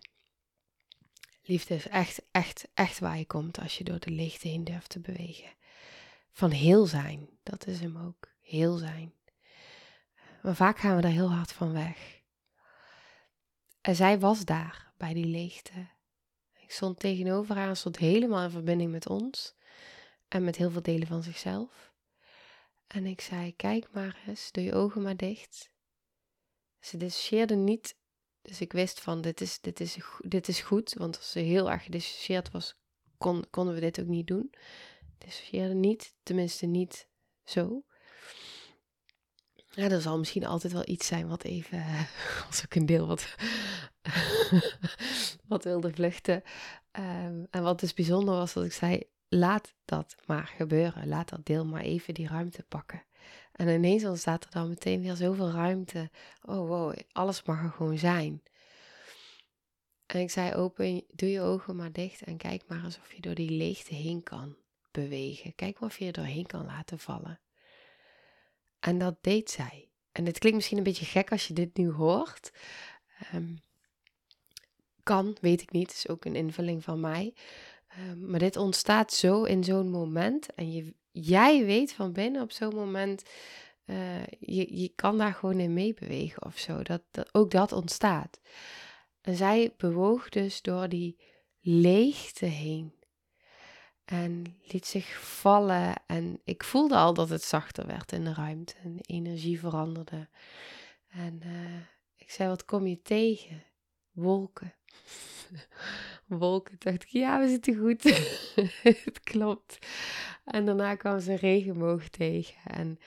Liefde 1.42 1.74
is 1.74 1.88
echt, 1.88 2.22
echt, 2.30 2.68
echt 2.74 2.98
waar 2.98 3.18
je 3.18 3.26
komt 3.26 3.58
als 3.58 3.78
je 3.78 3.84
door 3.84 3.98
de 3.98 4.10
leegte 4.10 4.48
heen 4.48 4.64
durft 4.64 4.88
te 4.88 5.00
bewegen. 5.00 5.50
Van 6.32 6.50
heel 6.50 6.86
zijn, 6.86 7.28
dat 7.42 7.66
is 7.66 7.80
hem 7.80 7.98
ook. 7.98 8.32
Heel 8.40 8.76
zijn. 8.76 9.14
Maar 10.42 10.56
vaak 10.56 10.78
gaan 10.78 10.96
we 10.96 11.02
daar 11.02 11.10
heel 11.10 11.32
hard 11.32 11.52
van 11.52 11.72
weg. 11.72 12.22
En 13.80 13.96
zij 13.96 14.18
was 14.18 14.44
daar 14.44 14.92
bij 14.96 15.14
die 15.14 15.26
leegte. 15.26 15.88
Ik 16.54 16.70
stond 16.70 16.98
tegenover 16.98 17.56
haar, 17.56 17.76
stond 17.76 17.96
helemaal 17.96 18.44
in 18.44 18.50
verbinding 18.50 18.90
met 18.90 19.08
ons 19.08 19.54
en 20.34 20.44
met 20.44 20.56
heel 20.56 20.70
veel 20.70 20.82
delen 20.82 21.06
van 21.06 21.22
zichzelf. 21.22 21.92
En 22.86 23.06
ik 23.06 23.20
zei: 23.20 23.56
Kijk 23.56 23.88
maar 23.92 24.22
eens, 24.26 24.52
doe 24.52 24.64
je 24.64 24.74
ogen 24.74 25.02
maar 25.02 25.16
dicht. 25.16 25.70
Ze 26.80 26.96
dissocieerde 26.96 27.54
niet, 27.54 27.96
dus 28.42 28.60
ik 28.60 28.72
wist 28.72 29.00
van: 29.00 29.20
dit 29.20 29.40
is, 29.40 29.60
dit 29.60 29.80
is, 29.80 29.98
dit 30.18 30.48
is 30.48 30.60
goed, 30.60 30.94
want 30.94 31.16
als 31.16 31.30
ze 31.30 31.38
heel 31.38 31.70
erg 31.70 31.82
gedissocieerd 31.82 32.50
was, 32.50 32.76
kon, 33.18 33.44
konden 33.50 33.74
we 33.74 33.80
dit 33.80 34.00
ook 34.00 34.06
niet 34.06 34.26
doen. 34.26 34.54
Dissocieerde 35.18 35.74
niet, 35.74 36.14
tenminste 36.22 36.66
niet 36.66 37.08
zo. 37.44 37.84
Ja, 39.70 39.88
er 39.90 40.00
zal 40.00 40.18
misschien 40.18 40.46
altijd 40.46 40.72
wel 40.72 40.88
iets 40.88 41.06
zijn 41.06 41.28
wat 41.28 41.44
even, 41.44 41.84
als 42.48 42.64
ook 42.64 42.74
een 42.74 42.86
deel 42.86 43.06
wat, 43.06 43.34
wat 45.48 45.64
wilde 45.64 45.92
vluchten. 45.92 46.42
Um, 46.92 47.46
en 47.50 47.62
wat 47.62 47.80
dus 47.80 47.94
bijzonder 47.94 48.34
was, 48.34 48.52
dat 48.52 48.64
ik 48.64 48.72
zei, 48.72 49.12
laat 49.34 49.74
dat 49.84 50.16
maar 50.26 50.46
gebeuren. 50.46 51.08
Laat 51.08 51.28
dat 51.28 51.46
deel 51.46 51.64
maar 51.64 51.80
even 51.80 52.14
die 52.14 52.28
ruimte 52.28 52.62
pakken. 52.62 53.02
En 53.52 53.68
ineens 53.68 54.04
ontstaat 54.04 54.44
er 54.44 54.50
dan 54.50 54.68
meteen 54.68 55.02
weer 55.02 55.16
zoveel 55.16 55.50
ruimte. 55.50 56.10
Oh 56.42 56.68
wow, 56.68 56.96
alles 57.12 57.42
mag 57.42 57.62
er 57.62 57.70
gewoon 57.70 57.98
zijn. 57.98 58.42
En 60.06 60.20
ik 60.20 60.30
zei 60.30 60.54
open, 60.54 61.04
doe 61.12 61.30
je 61.30 61.40
ogen 61.40 61.76
maar 61.76 61.92
dicht 61.92 62.22
en 62.22 62.36
kijk 62.36 62.62
maar 62.68 62.82
alsof 62.84 63.12
je 63.12 63.20
door 63.20 63.34
die 63.34 63.50
leegte 63.50 63.94
heen 63.94 64.22
kan 64.22 64.56
bewegen. 64.90 65.54
Kijk 65.54 65.80
maar 65.80 65.88
of 65.88 65.98
je 65.98 66.06
er 66.06 66.12
doorheen 66.12 66.46
kan 66.46 66.64
laten 66.64 66.98
vallen. 66.98 67.40
En 68.80 68.98
dat 68.98 69.16
deed 69.20 69.50
zij. 69.50 69.88
En 70.12 70.26
het 70.26 70.38
klinkt 70.38 70.56
misschien 70.58 70.78
een 70.78 70.84
beetje 70.84 71.04
gek 71.04 71.30
als 71.30 71.46
je 71.48 71.54
dit 71.54 71.76
nu 71.76 71.90
hoort. 71.90 72.52
Um, 73.34 73.62
kan, 75.02 75.36
weet 75.40 75.62
ik 75.62 75.70
niet. 75.70 75.92
Is 75.92 76.08
ook 76.08 76.24
een 76.24 76.36
invulling 76.36 76.84
van 76.84 77.00
mij. 77.00 77.34
Ehm, 77.96 78.30
maar 78.30 78.38
dit 78.38 78.56
ontstaat 78.56 79.12
zo 79.12 79.42
in 79.42 79.64
zo'n 79.64 79.90
moment. 79.90 80.54
En 80.54 80.72
je, 80.72 80.94
jij 81.10 81.64
weet 81.64 81.92
van 81.92 82.12
binnen 82.12 82.42
op 82.42 82.52
zo'n 82.52 82.74
moment, 82.74 83.22
uh, 83.86 84.26
je, 84.26 84.80
je 84.80 84.88
kan 84.88 85.18
daar 85.18 85.34
gewoon 85.34 85.60
in 85.60 85.72
meebewegen 85.72 86.44
of 86.44 86.58
zo. 86.58 86.82
Dat, 86.82 87.02
dat, 87.10 87.34
ook 87.34 87.50
dat 87.50 87.72
ontstaat. 87.72 88.40
En 89.20 89.36
zij 89.36 89.74
bewoog 89.76 90.28
dus 90.28 90.62
door 90.62 90.88
die 90.88 91.20
leegte 91.60 92.46
heen. 92.46 92.94
En 94.04 94.60
liet 94.62 94.86
zich 94.86 95.20
vallen. 95.20 95.94
En 96.06 96.40
ik 96.44 96.64
voelde 96.64 96.96
al 96.96 97.14
dat 97.14 97.28
het 97.28 97.42
zachter 97.42 97.86
werd 97.86 98.12
in 98.12 98.24
de 98.24 98.34
ruimte. 98.34 98.74
En 98.82 98.96
de 98.96 99.02
energie 99.06 99.58
veranderde. 99.58 100.28
En 101.08 101.40
uh, 101.44 101.80
ik 102.16 102.30
zei, 102.30 102.48
wat 102.48 102.64
kom 102.64 102.86
je 102.86 103.02
tegen? 103.02 103.62
Wolken. 104.14 104.74
Wolken. 106.26 106.76
Dacht 106.78 107.02
ik, 107.02 107.08
ja, 107.08 107.40
we 107.40 107.48
zitten 107.48 107.76
goed. 107.76 108.02
het 109.04 109.20
klopt. 109.22 109.78
En 110.44 110.66
daarna 110.66 110.94
kwam 110.94 111.20
ze 111.20 111.34
regenboog 111.34 112.08
tegen. 112.08 112.54
En 112.64 112.98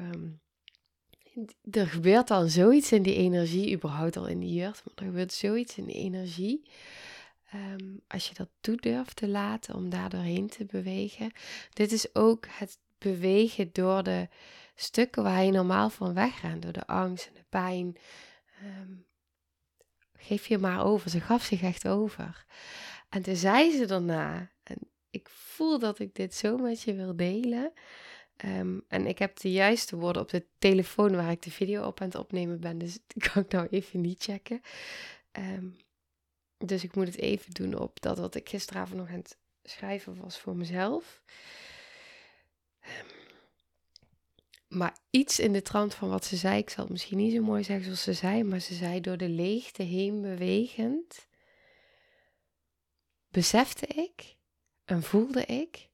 um, 0.00 0.40
er 1.70 1.86
gebeurt 1.86 2.30
al 2.30 2.48
zoiets 2.48 2.92
in 2.92 3.02
die 3.02 3.14
energie, 3.14 3.74
überhaupt 3.74 4.16
al 4.16 4.26
in 4.26 4.38
die 4.38 4.52
jurt, 4.52 4.82
maar 4.84 4.94
er 4.94 5.04
gebeurt 5.04 5.32
zoiets 5.32 5.78
in 5.78 5.84
die 5.84 5.96
energie. 5.96 6.70
Um, 7.54 8.00
als 8.08 8.28
je 8.28 8.34
dat 8.34 8.48
toe 8.60 8.76
durft 8.76 9.16
te 9.16 9.28
laten 9.28 9.74
om 9.74 9.90
daar 9.90 10.08
doorheen 10.08 10.48
te 10.48 10.64
bewegen. 10.64 11.32
Dit 11.72 11.92
is 11.92 12.14
ook 12.14 12.46
het 12.50 12.78
bewegen 12.98 13.70
door 13.72 14.02
de 14.02 14.28
stukken 14.74 15.22
waar 15.22 15.44
je 15.44 15.50
normaal 15.50 15.90
van 15.90 16.14
wegrent, 16.14 16.62
door 16.62 16.72
de 16.72 16.86
angst 16.86 17.26
en 17.26 17.34
de 17.34 17.44
pijn. 17.48 17.96
Um, 18.64 19.06
geef 20.18 20.46
je 20.46 20.58
maar 20.58 20.84
over. 20.84 21.10
Ze 21.10 21.20
gaf 21.20 21.42
zich 21.42 21.62
echt 21.62 21.88
over. 21.88 22.44
En 23.08 23.22
toen 23.22 23.36
zei 23.36 23.70
ze 23.70 23.84
daarna, 23.84 24.50
en 24.62 24.76
ik 25.10 25.28
voel 25.28 25.78
dat 25.78 25.98
ik 25.98 26.14
dit 26.14 26.34
zo 26.34 26.56
met 26.56 26.82
je 26.82 26.94
wil 26.94 27.16
delen. 27.16 27.72
Um, 28.44 28.84
en 28.88 29.06
ik 29.06 29.18
heb 29.18 29.38
de 29.38 29.50
juiste 29.50 29.96
woorden 29.96 30.22
op 30.22 30.28
de 30.28 30.46
telefoon 30.58 31.16
waar 31.16 31.30
ik 31.30 31.42
de 31.42 31.50
video 31.50 31.86
op 31.86 32.00
aan 32.00 32.06
het 32.06 32.16
opnemen 32.16 32.60
ben. 32.60 32.78
Dus 32.78 32.98
die 33.06 33.30
kan 33.30 33.42
ik 33.42 33.52
nou 33.52 33.66
even 33.70 34.00
niet 34.00 34.22
checken. 34.22 34.60
Um, 35.32 35.76
dus 36.58 36.84
ik 36.84 36.94
moet 36.94 37.06
het 37.06 37.18
even 37.18 37.54
doen 37.54 37.78
op 37.78 38.00
dat 38.00 38.18
wat 38.18 38.34
ik 38.34 38.48
gisteravond 38.48 38.98
nog 38.98 39.08
aan 39.08 39.14
het 39.14 39.38
schrijven 39.62 40.20
was 40.20 40.38
voor 40.38 40.56
mezelf. 40.56 41.22
Um, 42.82 43.17
maar 44.78 44.98
iets 45.10 45.38
in 45.38 45.52
de 45.52 45.62
trant 45.62 45.94
van 45.94 46.08
wat 46.08 46.24
ze 46.24 46.36
zei, 46.36 46.58
ik 46.58 46.70
zal 46.70 46.84
het 46.84 46.92
misschien 46.92 47.16
niet 47.16 47.34
zo 47.34 47.42
mooi 47.42 47.64
zeggen 47.64 47.84
zoals 47.84 48.02
ze 48.02 48.12
zei, 48.12 48.42
maar 48.44 48.60
ze 48.60 48.74
zei 48.74 49.00
door 49.00 49.16
de 49.16 49.28
leegte 49.28 49.82
heen 49.82 50.20
bewegend, 50.20 51.28
besefte 53.28 53.86
ik 53.86 54.36
en 54.84 55.02
voelde 55.02 55.44
ik 55.44 55.90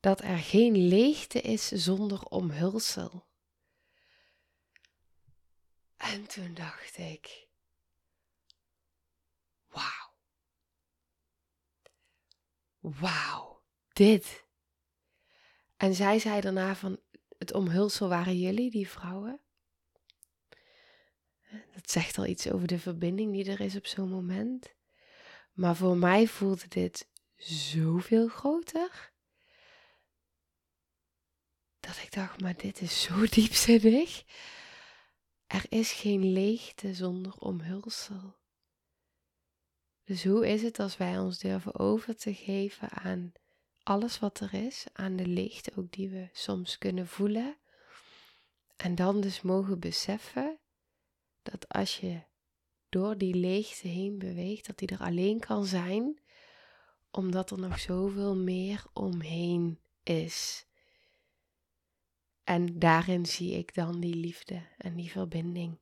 dat 0.00 0.20
er 0.20 0.38
geen 0.38 0.76
leegte 0.76 1.40
is 1.40 1.68
zonder 1.68 2.24
omhulsel. 2.24 3.28
En 5.96 6.26
toen 6.26 6.54
dacht 6.54 6.98
ik, 6.98 7.48
wauw, 9.68 10.14
wauw, 12.78 13.62
dit. 13.92 14.44
En 15.76 15.94
zij 15.94 16.18
zei 16.18 16.40
daarna 16.40 16.74
van, 16.74 17.00
omhulsel 17.52 18.08
waren 18.08 18.38
jullie, 18.38 18.70
die 18.70 18.88
vrouwen. 18.88 19.40
Dat 21.74 21.90
zegt 21.90 22.18
al 22.18 22.26
iets 22.26 22.50
over 22.50 22.66
de 22.66 22.78
verbinding 22.78 23.32
die 23.32 23.50
er 23.50 23.60
is 23.60 23.76
op 23.76 23.86
zo'n 23.86 24.08
moment. 24.08 24.74
Maar 25.52 25.76
voor 25.76 25.96
mij 25.96 26.26
voelde 26.26 26.68
dit 26.68 27.08
zoveel 27.36 28.28
groter. 28.28 29.12
Dat 31.80 31.96
ik 31.96 32.12
dacht, 32.12 32.40
maar 32.40 32.56
dit 32.56 32.80
is 32.80 33.02
zo 33.02 33.26
diepzinnig. 33.30 34.24
Er 35.46 35.64
is 35.68 35.92
geen 35.92 36.32
leegte 36.32 36.94
zonder 36.94 37.34
omhulsel. 37.38 38.38
Dus 40.04 40.24
hoe 40.24 40.48
is 40.48 40.62
het 40.62 40.78
als 40.78 40.96
wij 40.96 41.18
ons 41.18 41.38
durven 41.38 41.78
over 41.78 42.16
te 42.16 42.34
geven 42.34 42.90
aan 42.90 43.32
alles 43.82 44.18
wat 44.18 44.40
er 44.40 44.54
is, 44.54 44.86
aan 44.92 45.16
de 45.16 45.26
leegte 45.26 45.72
ook 45.76 45.92
die 45.92 46.08
we 46.08 46.28
soms 46.32 46.78
kunnen 46.78 47.06
voelen. 47.06 47.56
En 48.76 48.94
dan 48.94 49.20
dus 49.20 49.42
mogen 49.42 49.80
beseffen 49.80 50.58
dat 51.42 51.68
als 51.68 51.98
je 51.98 52.22
door 52.88 53.18
die 53.18 53.34
leegte 53.34 53.88
heen 53.88 54.18
beweegt, 54.18 54.66
dat 54.66 54.78
die 54.78 54.88
er 54.88 55.00
alleen 55.00 55.40
kan 55.40 55.66
zijn, 55.66 56.20
omdat 57.10 57.50
er 57.50 57.58
nog 57.58 57.78
zoveel 57.78 58.36
meer 58.36 58.84
omheen 58.92 59.80
is. 60.02 60.66
En 62.44 62.78
daarin 62.78 63.26
zie 63.26 63.52
ik 63.52 63.74
dan 63.74 64.00
die 64.00 64.14
liefde 64.14 64.66
en 64.78 64.94
die 64.94 65.10
verbinding. 65.10 65.78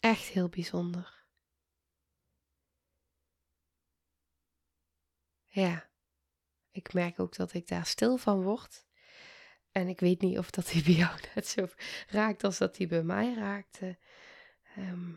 Echt 0.00 0.26
heel 0.26 0.48
bijzonder. 0.48 1.17
Ja, 5.60 5.88
ik 6.70 6.92
merk 6.92 7.20
ook 7.20 7.36
dat 7.36 7.52
ik 7.52 7.68
daar 7.68 7.86
stil 7.86 8.16
van 8.16 8.42
word. 8.42 8.86
En 9.72 9.88
ik 9.88 10.00
weet 10.00 10.20
niet 10.20 10.38
of 10.38 10.50
dat 10.50 10.72
bij 10.72 10.94
jou 10.94 11.20
net 11.34 11.46
zo 11.46 11.68
raakt 12.08 12.44
als 12.44 12.58
dat 12.58 12.76
die 12.76 12.86
bij 12.86 13.02
mij 13.02 13.34
raakte. 13.34 13.98
Ehm, 14.76 15.10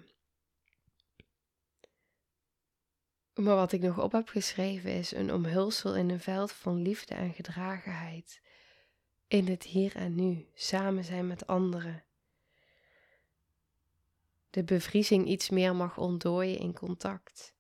maar 3.33 3.55
wat 3.55 3.71
ik 3.71 3.81
nog 3.81 3.99
op 3.99 4.11
heb 4.11 4.27
geschreven 4.27 4.91
is 4.91 5.11
een 5.11 5.33
omhulsel 5.33 5.95
in 5.95 6.09
een 6.09 6.19
veld 6.19 6.51
van 6.51 6.81
liefde 6.81 7.15
en 7.15 7.33
gedragenheid. 7.33 8.41
In 9.27 9.47
het 9.47 9.63
hier 9.63 9.95
en 9.95 10.15
nu, 10.15 10.47
samen 10.53 11.03
zijn 11.03 11.27
met 11.27 11.47
anderen. 11.47 12.03
De 14.49 14.63
bevriezing 14.63 15.27
iets 15.27 15.49
meer 15.49 15.75
mag 15.75 15.97
ontdooien 15.97 16.57
in 16.57 16.73
contact. 16.73 17.55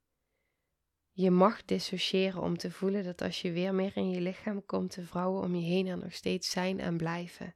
Je 1.11 1.31
mag 1.31 1.65
dissociëren 1.65 2.41
om 2.41 2.57
te 2.57 2.71
voelen 2.71 3.03
dat 3.03 3.21
als 3.21 3.41
je 3.41 3.51
weer 3.51 3.73
meer 3.73 3.97
in 3.97 4.09
je 4.09 4.21
lichaam 4.21 4.65
komt, 4.65 4.95
de 4.95 5.05
vrouwen 5.05 5.41
om 5.41 5.55
je 5.55 5.65
heen 5.65 5.87
er 5.87 5.97
nog 5.97 6.13
steeds 6.13 6.49
zijn 6.49 6.79
en 6.79 6.97
blijven. 6.97 7.55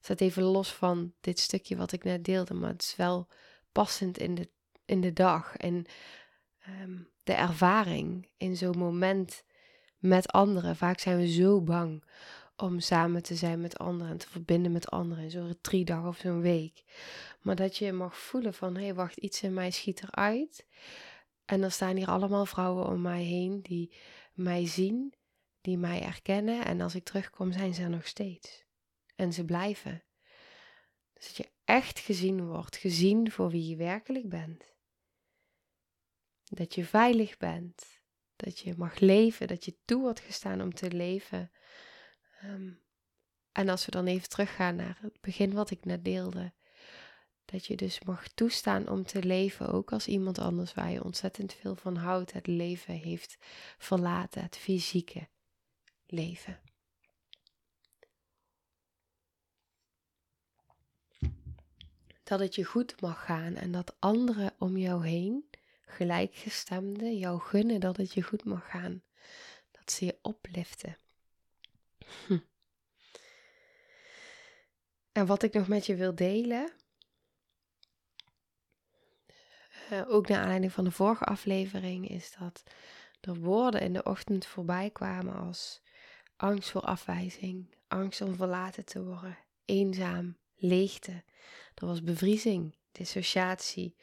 Staat 0.00 0.20
even 0.20 0.42
los 0.42 0.72
van 0.72 1.12
dit 1.20 1.38
stukje 1.38 1.76
wat 1.76 1.92
ik 1.92 2.04
net 2.04 2.24
deelde, 2.24 2.54
maar 2.54 2.70
het 2.70 2.82
is 2.82 2.96
wel 2.96 3.28
passend 3.72 4.18
in 4.18 4.34
de, 4.34 4.50
in 4.84 5.00
de 5.00 5.12
dag 5.12 5.56
en 5.56 5.84
ehm, 6.60 6.98
de 7.22 7.32
ervaring 7.32 8.28
in 8.36 8.56
zo'n 8.56 8.78
moment 8.78 9.44
met 9.98 10.28
anderen. 10.32 10.76
Vaak 10.76 10.98
zijn 10.98 11.16
we 11.16 11.32
zo 11.32 11.62
bang 11.62 12.04
om 12.56 12.80
samen 12.80 13.22
te 13.22 13.34
zijn 13.34 13.60
met 13.60 13.78
anderen 13.78 14.12
en 14.12 14.18
te 14.18 14.28
verbinden 14.28 14.72
met 14.72 14.90
anderen 14.90 15.24
in 15.24 15.30
zo'n 15.30 15.84
dag 15.84 16.06
of 16.06 16.18
zo'n 16.18 16.40
week. 16.40 16.84
Maar 17.40 17.56
dat 17.56 17.76
je 17.76 17.92
mag 17.92 18.18
voelen 18.18 18.54
van, 18.54 18.76
hé 18.76 18.82
hey, 18.82 18.94
wacht, 18.94 19.16
iets 19.16 19.42
in 19.42 19.54
mij 19.54 19.70
schiet 19.70 20.02
eruit. 20.02 20.66
En 21.44 21.60
dan 21.60 21.70
staan 21.70 21.96
hier 21.96 22.06
allemaal 22.06 22.46
vrouwen 22.46 22.86
om 22.86 23.02
mij 23.02 23.22
heen 23.22 23.62
die 23.62 23.94
mij 24.32 24.66
zien, 24.66 25.14
die 25.60 25.78
mij 25.78 26.02
erkennen. 26.02 26.64
En 26.64 26.80
als 26.80 26.94
ik 26.94 27.04
terugkom, 27.04 27.52
zijn 27.52 27.74
ze 27.74 27.82
er 27.82 27.90
nog 27.90 28.06
steeds. 28.06 28.64
En 29.16 29.32
ze 29.32 29.44
blijven. 29.44 30.02
Dus 31.12 31.26
dat 31.26 31.36
je 31.36 31.52
echt 31.64 31.98
gezien 31.98 32.46
wordt, 32.46 32.76
gezien 32.76 33.30
voor 33.30 33.50
wie 33.50 33.68
je 33.68 33.76
werkelijk 33.76 34.28
bent. 34.28 34.74
Dat 36.44 36.74
je 36.74 36.84
veilig 36.84 37.36
bent, 37.36 38.00
dat 38.36 38.58
je 38.58 38.74
mag 38.76 38.98
leven, 38.98 39.46
dat 39.46 39.64
je 39.64 39.76
toe 39.84 40.00
wordt 40.00 40.20
gestaan 40.20 40.60
om 40.60 40.74
te 40.74 40.90
leven. 40.90 41.50
Ehm, 42.40 42.72
en 43.52 43.68
als 43.68 43.84
we 43.84 43.90
dan 43.90 44.06
even 44.06 44.28
teruggaan 44.28 44.76
naar 44.76 44.98
het 45.00 45.20
begin 45.20 45.52
wat 45.52 45.70
ik 45.70 45.84
net 45.84 46.04
deelde, 46.04 46.52
dat 47.44 47.66
je 47.66 47.76
dus 47.76 48.02
mag 48.02 48.28
toestaan 48.28 48.88
om 48.88 49.04
te 49.04 49.22
leven, 49.22 49.72
ook 49.72 49.92
als 49.92 50.06
iemand 50.06 50.38
anders 50.38 50.74
waar 50.74 50.90
je 50.90 51.04
ontzettend 51.04 51.52
veel 51.52 51.76
van 51.76 51.96
houdt, 51.96 52.32
het 52.32 52.46
leven 52.46 52.94
heeft 52.94 53.36
verlaten, 53.78 54.42
het 54.42 54.56
fysieke 54.56 55.28
leven. 56.06 56.60
Dat 62.22 62.40
het 62.40 62.54
je 62.54 62.64
goed 62.64 63.00
mag 63.00 63.24
gaan 63.24 63.54
en 63.54 63.72
dat 63.72 63.96
anderen 63.98 64.54
om 64.58 64.76
jou 64.76 65.06
heen, 65.06 65.50
gelijkgestemden, 65.86 67.18
jou 67.18 67.40
gunnen 67.40 67.80
dat 67.80 67.96
het 67.96 68.14
je 68.14 68.22
goed 68.22 68.44
mag 68.44 68.70
gaan. 68.70 69.02
Dat 69.70 69.92
ze 69.92 70.04
je 70.04 70.18
opliften. 70.22 70.96
Hm. 72.26 72.38
En 75.12 75.26
wat 75.26 75.42
ik 75.42 75.52
nog 75.52 75.68
met 75.68 75.86
je 75.86 75.94
wil 75.94 76.14
delen, 76.14 76.72
uh, 79.92 80.02
ook 80.08 80.28
naar 80.28 80.40
aanleiding 80.40 80.72
van 80.72 80.84
de 80.84 80.90
vorige 80.90 81.24
aflevering, 81.24 82.08
is 82.08 82.34
dat 82.38 82.62
er 83.20 83.34
woorden 83.34 83.80
in 83.80 83.92
de 83.92 84.02
ochtend 84.02 84.46
voorbij 84.46 84.90
kwamen 84.90 85.34
als 85.36 85.82
angst 86.36 86.70
voor 86.70 86.80
afwijzing, 86.80 87.74
angst 87.88 88.20
om 88.20 88.36
verlaten 88.36 88.84
te 88.84 89.04
worden, 89.04 89.38
eenzaam, 89.64 90.36
leegte. 90.56 91.22
Er 91.74 91.86
was 91.86 92.02
bevriezing, 92.02 92.74
dissociatie, 92.92 93.96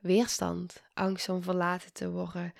weerstand, 0.00 0.82
angst 0.94 1.28
om 1.28 1.42
verlaten 1.42 1.92
te 1.92 2.10
worden. 2.10 2.52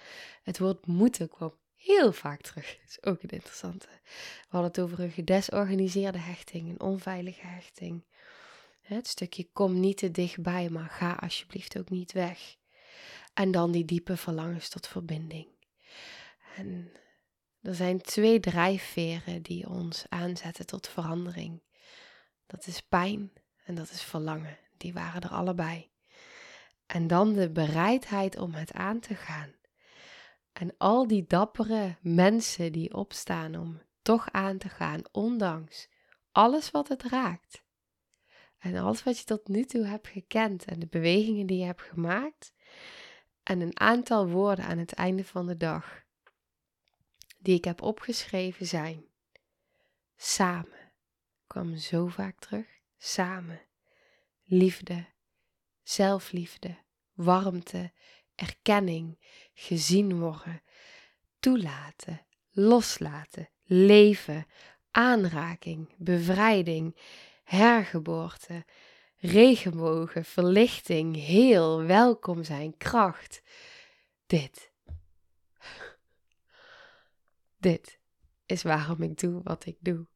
Het 0.43 0.59
woord 0.59 0.87
moeten 0.87 1.29
kwam 1.29 1.55
heel 1.77 2.13
vaak 2.13 2.41
terug. 2.41 2.79
Dat 2.81 2.89
is 2.89 3.03
ook 3.03 3.23
een 3.23 3.29
interessante. 3.29 3.89
We 4.03 4.49
hadden 4.49 4.71
het 4.71 4.81
over 4.81 5.01
een 5.01 5.11
gedesorganiseerde 5.11 6.19
hechting, 6.19 6.69
een 6.69 6.81
onveilige 6.81 7.47
hechting. 7.47 8.05
Het 8.95 9.09
stukje 9.09 9.49
kom 9.53 9.81
niet 9.81 9.97
te 9.97 10.11
dichtbij, 10.11 10.69
maar 10.71 10.89
ga 10.89 11.13
alsjeblieft 11.13 11.79
ook 11.79 11.91
niet 11.91 12.13
weg. 12.13 12.57
En 13.35 13.51
dan 13.51 13.73
die 13.73 13.85
diepe 13.85 14.17
verlangens 14.17 14.69
tot 14.69 14.87
verbinding. 14.87 15.49
En 16.57 16.93
er 17.63 17.75
zijn 17.75 18.01
twee 18.01 18.41
drijfveren 18.41 19.43
die 19.43 19.69
ons 19.69 20.05
aanzetten 20.09 20.67
tot 20.67 20.89
verandering. 20.89 21.63
Dat 22.47 22.67
is 22.67 22.83
pijn 22.83 23.33
en 23.65 23.75
dat 23.75 23.91
is 23.91 24.03
verlangen. 24.03 24.59
Die 24.77 24.93
waren 24.93 25.23
er 25.23 25.31
allebei. 25.31 25.91
En 26.87 27.07
dan 27.07 27.33
de 27.33 27.51
bereidheid 27.51 28.39
om 28.39 28.55
het 28.55 28.73
aan 28.73 29.01
te 29.01 29.15
gaan. 29.15 29.55
En 30.53 30.75
al 30.79 31.07
die 31.07 31.25
dappere 31.27 31.97
mensen 32.01 32.73
die 32.73 32.95
opstaan 32.95 33.57
om 33.57 33.83
toch 34.03 34.31
aan 34.31 34.59
te 34.59 34.69
gaan, 34.69 35.03
ondanks 35.13 35.89
alles 36.33 36.71
wat 36.71 36.89
het 36.89 37.03
raakt. 37.03 37.69
En 38.61 38.77
alles 38.77 39.03
wat 39.03 39.19
je 39.19 39.25
tot 39.25 39.49
nu 39.49 39.65
toe 39.65 39.85
hebt 39.85 40.09
gekend 40.09 40.65
en 40.65 40.79
de 40.79 40.87
bewegingen 40.87 41.47
die 41.47 41.59
je 41.59 41.65
hebt 41.65 41.83
gemaakt. 41.83 42.53
En 43.43 43.61
een 43.61 43.81
aantal 43.81 44.29
woorden 44.29 44.65
aan 44.65 44.79
het 44.79 44.93
einde 44.93 45.25
van 45.25 45.47
de 45.47 45.57
dag 45.57 46.03
die 47.39 47.57
ik 47.57 47.65
heb 47.65 47.83
opgeschreven 47.83 48.67
zijn 48.67 49.05
samen. 50.17 50.93
Kwam 51.47 51.77
zo 51.77 52.07
vaak 52.07 52.39
terug. 52.39 52.67
Samen. 52.99 53.61
Liefde, 54.45 55.07
zelfliefde, 55.83 56.79
warmte, 57.13 57.93
erkenning, 58.35 59.19
gezien 59.55 60.19
worden, 60.19 60.63
toelaten, 61.39 62.27
loslaten, 62.51 63.49
leven, 63.65 64.47
aanraking, 64.91 65.95
bevrijding, 65.99 66.97
hergeboorte, 67.51 68.65
regenbogen, 69.17 70.25
verlichting, 70.25 71.17
heel, 71.17 71.83
welkom 71.83 72.45
zijn, 72.45 72.77
kracht. 72.77 73.43
Dit. 74.27 74.73
Dit 77.59 77.99
is 78.47 78.63
waarom 78.63 79.03
ik 79.03 79.19
doe 79.19 79.41
wat 79.43 79.67
ik 79.67 79.77
doe. 79.81 80.07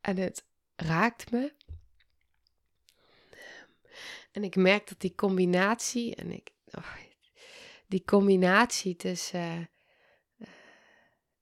En 0.00 0.16
het 0.16 0.46
raakt 0.76 1.30
me. 1.30 1.54
En 4.32 4.44
ik 4.44 4.56
merk 4.56 4.88
dat 4.88 5.00
die 5.00 5.14
combinatie, 5.14 6.14
en 6.14 6.30
ik, 6.30 6.50
oh, 6.70 6.94
die 7.86 8.04
combinatie 8.04 8.96
tussen 8.96 9.70
uh, 10.38 10.48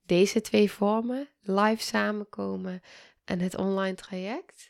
deze 0.02 0.40
twee 0.40 0.70
vormen, 0.70 1.28
live 1.40 1.82
samenkomen 1.82 2.82
en 3.24 3.40
het 3.40 3.56
online 3.56 3.94
traject. 3.94 4.69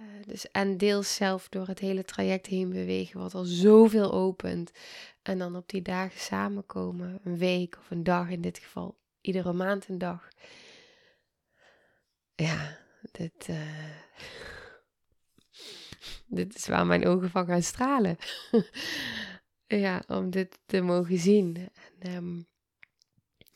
Uh, 0.00 0.26
dus 0.26 0.50
en 0.50 0.76
deels 0.76 1.14
zelf 1.14 1.48
door 1.48 1.66
het 1.66 1.78
hele 1.78 2.04
traject 2.04 2.46
heen 2.46 2.70
bewegen, 2.70 3.20
wat 3.20 3.34
al 3.34 3.44
zoveel 3.44 4.12
opent. 4.12 4.70
En 5.22 5.38
dan 5.38 5.56
op 5.56 5.68
die 5.68 5.82
dagen 5.82 6.20
samenkomen, 6.20 7.20
een 7.24 7.38
week 7.38 7.76
of 7.78 7.90
een 7.90 8.02
dag 8.02 8.28
in 8.28 8.40
dit 8.40 8.58
geval, 8.58 8.98
iedere 9.20 9.52
maand 9.52 9.88
een 9.88 9.98
dag. 9.98 10.28
Ja, 12.34 12.78
dit, 13.12 13.48
uh, 13.48 13.96
dit 16.26 16.54
is 16.54 16.66
waar 16.66 16.86
mijn 16.86 17.06
ogen 17.06 17.30
van 17.30 17.46
gaan 17.46 17.62
stralen. 17.62 18.16
ja, 19.66 20.02
om 20.06 20.30
dit 20.30 20.58
te 20.66 20.80
mogen 20.80 21.18
zien. 21.18 21.68
En, 21.98 22.14
um, 22.14 22.46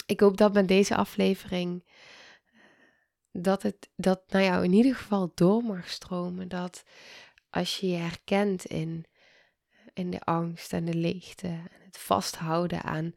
ik 0.07 0.21
hoop 0.21 0.37
dat 0.37 0.53
met 0.53 0.69
deze 0.69 0.97
aflevering 0.97 1.85
dat 3.43 3.63
het 3.63 3.89
dat 3.97 4.23
nou 4.29 4.45
ja, 4.45 4.63
in 4.63 4.73
ieder 4.73 4.95
geval 4.95 5.33
door 5.35 5.63
mag 5.63 5.89
stromen. 5.89 6.49
Dat 6.49 6.85
als 7.51 7.79
je 7.79 7.89
je 7.89 7.97
herkent 7.97 8.65
in, 8.65 9.05
in 9.93 10.11
de 10.11 10.21
angst 10.21 10.73
en 10.73 10.85
de 10.85 10.95
leegte 10.95 11.47
en 11.47 11.81
het 11.85 11.99
vasthouden 11.99 12.83
aan 12.83 13.15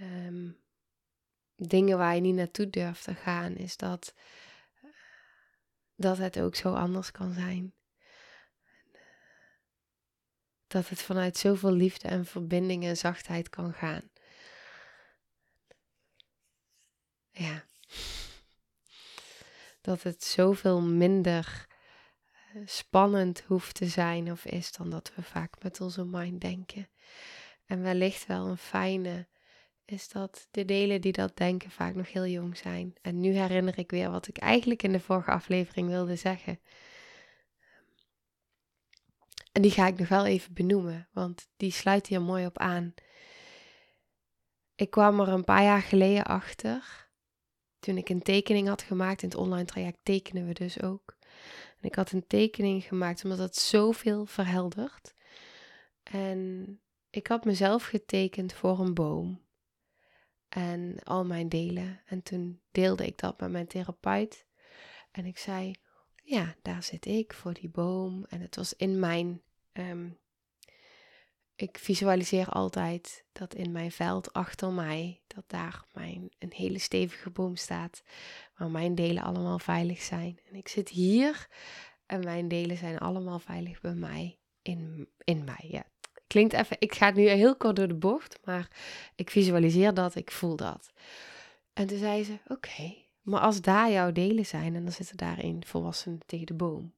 um, 0.00 0.60
dingen 1.56 1.98
waar 1.98 2.14
je 2.14 2.20
niet 2.20 2.34
naartoe 2.34 2.70
durft 2.70 3.04
te 3.04 3.14
gaan, 3.14 3.56
is 3.56 3.76
dat, 3.76 4.14
dat 5.94 6.18
het 6.18 6.40
ook 6.40 6.54
zo 6.54 6.74
anders 6.74 7.10
kan 7.10 7.32
zijn. 7.32 7.74
Dat 10.66 10.88
het 10.88 11.02
vanuit 11.02 11.36
zoveel 11.36 11.72
liefde 11.72 12.08
en 12.08 12.26
verbinding 12.26 12.84
en 12.84 12.96
zachtheid 12.96 13.48
kan 13.48 13.72
gaan. 13.72 14.10
Ja. 17.30 17.64
Dat 19.82 20.02
het 20.02 20.24
zoveel 20.24 20.82
minder 20.82 21.66
eh, 22.32 22.62
spannend 22.66 23.42
hoeft 23.46 23.74
te 23.74 23.86
zijn 23.86 24.30
of 24.30 24.44
is 24.44 24.72
dan 24.72 24.90
dat 24.90 25.12
we 25.14 25.22
vaak 25.22 25.62
met 25.62 25.80
onze 25.80 26.04
mind 26.04 26.40
denken. 26.40 26.88
En 27.66 27.82
wellicht 27.82 28.26
wel 28.26 28.46
een 28.46 28.58
fijne 28.58 29.26
is 29.84 30.08
dat 30.08 30.48
de 30.50 30.64
delen 30.64 31.00
die 31.00 31.12
dat 31.12 31.36
denken 31.36 31.70
vaak 31.70 31.94
nog 31.94 32.12
heel 32.12 32.26
jong 32.26 32.56
zijn. 32.56 32.94
En 33.02 33.20
nu 33.20 33.32
herinner 33.32 33.78
ik 33.78 33.90
weer 33.90 34.10
wat 34.10 34.28
ik 34.28 34.38
eigenlijk 34.38 34.82
in 34.82 34.92
de 34.92 35.00
vorige 35.00 35.30
aflevering 35.30 35.88
wilde 35.88 36.16
zeggen. 36.16 36.60
En 39.52 39.62
die 39.62 39.70
ga 39.70 39.86
ik 39.86 39.98
nog 39.98 40.08
wel 40.08 40.26
even 40.26 40.54
benoemen, 40.54 41.08
want 41.12 41.48
die 41.56 41.70
sluit 41.70 42.06
hier 42.06 42.22
mooi 42.22 42.46
op 42.46 42.58
aan. 42.58 42.94
Ik 44.74 44.90
kwam 44.90 45.20
er 45.20 45.28
een 45.28 45.44
paar 45.44 45.62
jaar 45.62 45.82
geleden 45.82 46.24
achter, 46.24 47.08
toen 47.82 47.96
ik 47.96 48.08
een 48.08 48.22
tekening 48.22 48.68
had 48.68 48.82
gemaakt. 48.82 49.22
In 49.22 49.28
het 49.28 49.38
online 49.38 49.64
traject 49.64 49.98
tekenen 50.02 50.46
we 50.46 50.52
dus 50.52 50.82
ook. 50.82 51.16
En 51.80 51.88
ik 51.88 51.94
had 51.94 52.12
een 52.12 52.26
tekening 52.26 52.84
gemaakt 52.84 53.24
omdat 53.24 53.38
het 53.38 53.56
zoveel 53.56 54.26
verheldert. 54.26 55.14
En 56.02 56.80
ik 57.10 57.26
had 57.26 57.44
mezelf 57.44 57.84
getekend 57.84 58.52
voor 58.52 58.78
een 58.78 58.94
boom 58.94 59.40
en 60.48 60.98
al 61.02 61.24
mijn 61.24 61.48
delen. 61.48 62.00
En 62.04 62.22
toen 62.22 62.60
deelde 62.70 63.06
ik 63.06 63.18
dat 63.18 63.40
met 63.40 63.50
mijn 63.50 63.66
therapeut. 63.66 64.46
En 65.10 65.26
ik 65.26 65.38
zei: 65.38 65.74
Ja, 66.22 66.54
daar 66.62 66.82
zit 66.82 67.06
ik 67.06 67.32
voor 67.32 67.52
die 67.52 67.68
boom. 67.68 68.24
En 68.28 68.40
het 68.40 68.56
was 68.56 68.74
in 68.74 68.98
mijn. 68.98 69.42
Ehm, 69.72 70.08
ik 71.54 71.78
visualiseer 71.78 72.48
altijd 72.48 73.24
dat 73.32 73.54
in 73.54 73.72
mijn 73.72 73.92
veld 73.92 74.32
achter 74.32 74.72
mij, 74.72 75.20
dat 75.26 75.44
daar 75.46 75.84
mijn, 75.92 76.30
een 76.38 76.52
hele 76.54 76.78
stevige 76.78 77.30
boom 77.30 77.56
staat, 77.56 78.02
waar 78.56 78.70
mijn 78.70 78.94
delen 78.94 79.22
allemaal 79.22 79.58
veilig 79.58 80.02
zijn. 80.02 80.38
En 80.50 80.56
ik 80.56 80.68
zit 80.68 80.88
hier 80.88 81.48
en 82.06 82.24
mijn 82.24 82.48
delen 82.48 82.76
zijn 82.76 82.98
allemaal 82.98 83.38
veilig 83.38 83.80
bij 83.80 83.94
mij, 83.94 84.38
in, 84.62 85.08
in 85.24 85.44
mij. 85.44 85.68
Ja, 85.68 85.84
klinkt 86.26 86.52
even, 86.52 86.76
ik 86.78 86.94
ga 86.94 87.10
nu 87.10 87.28
heel 87.28 87.56
kort 87.56 87.76
door 87.76 87.88
de 87.88 87.94
bocht, 87.94 88.38
maar 88.44 88.70
ik 89.14 89.30
visualiseer 89.30 89.94
dat, 89.94 90.14
ik 90.14 90.30
voel 90.30 90.56
dat. 90.56 90.92
En 91.72 91.86
toen 91.86 91.98
zei 91.98 92.24
ze, 92.24 92.38
oké, 92.46 92.94
maar 93.20 93.40
als 93.40 93.60
daar 93.60 93.90
jouw 93.90 94.12
delen 94.12 94.46
zijn 94.46 94.74
en 94.74 94.82
dan 94.82 94.92
zitten 94.92 95.16
daarin 95.16 95.64
volwassenen 95.66 96.20
tegen 96.26 96.46
de 96.46 96.54
boom. 96.54 96.92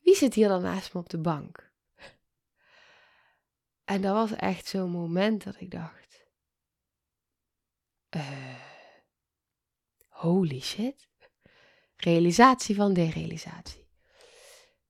Wie 0.00 0.16
zit 0.16 0.34
hier 0.34 0.48
dan 0.48 0.62
naast 0.62 0.94
me 0.94 1.00
op 1.00 1.08
de 1.08 1.18
bank? 1.18 1.70
En 3.86 4.00
dat 4.00 4.14
was 4.14 4.32
echt 4.38 4.66
zo'n 4.66 4.90
moment 4.90 5.44
dat 5.44 5.60
ik 5.60 5.70
dacht, 5.70 6.26
uh, 8.16 8.54
holy 10.08 10.60
shit. 10.60 11.08
Realisatie 11.96 12.74
van 12.74 12.92
derealisatie. 12.92 13.88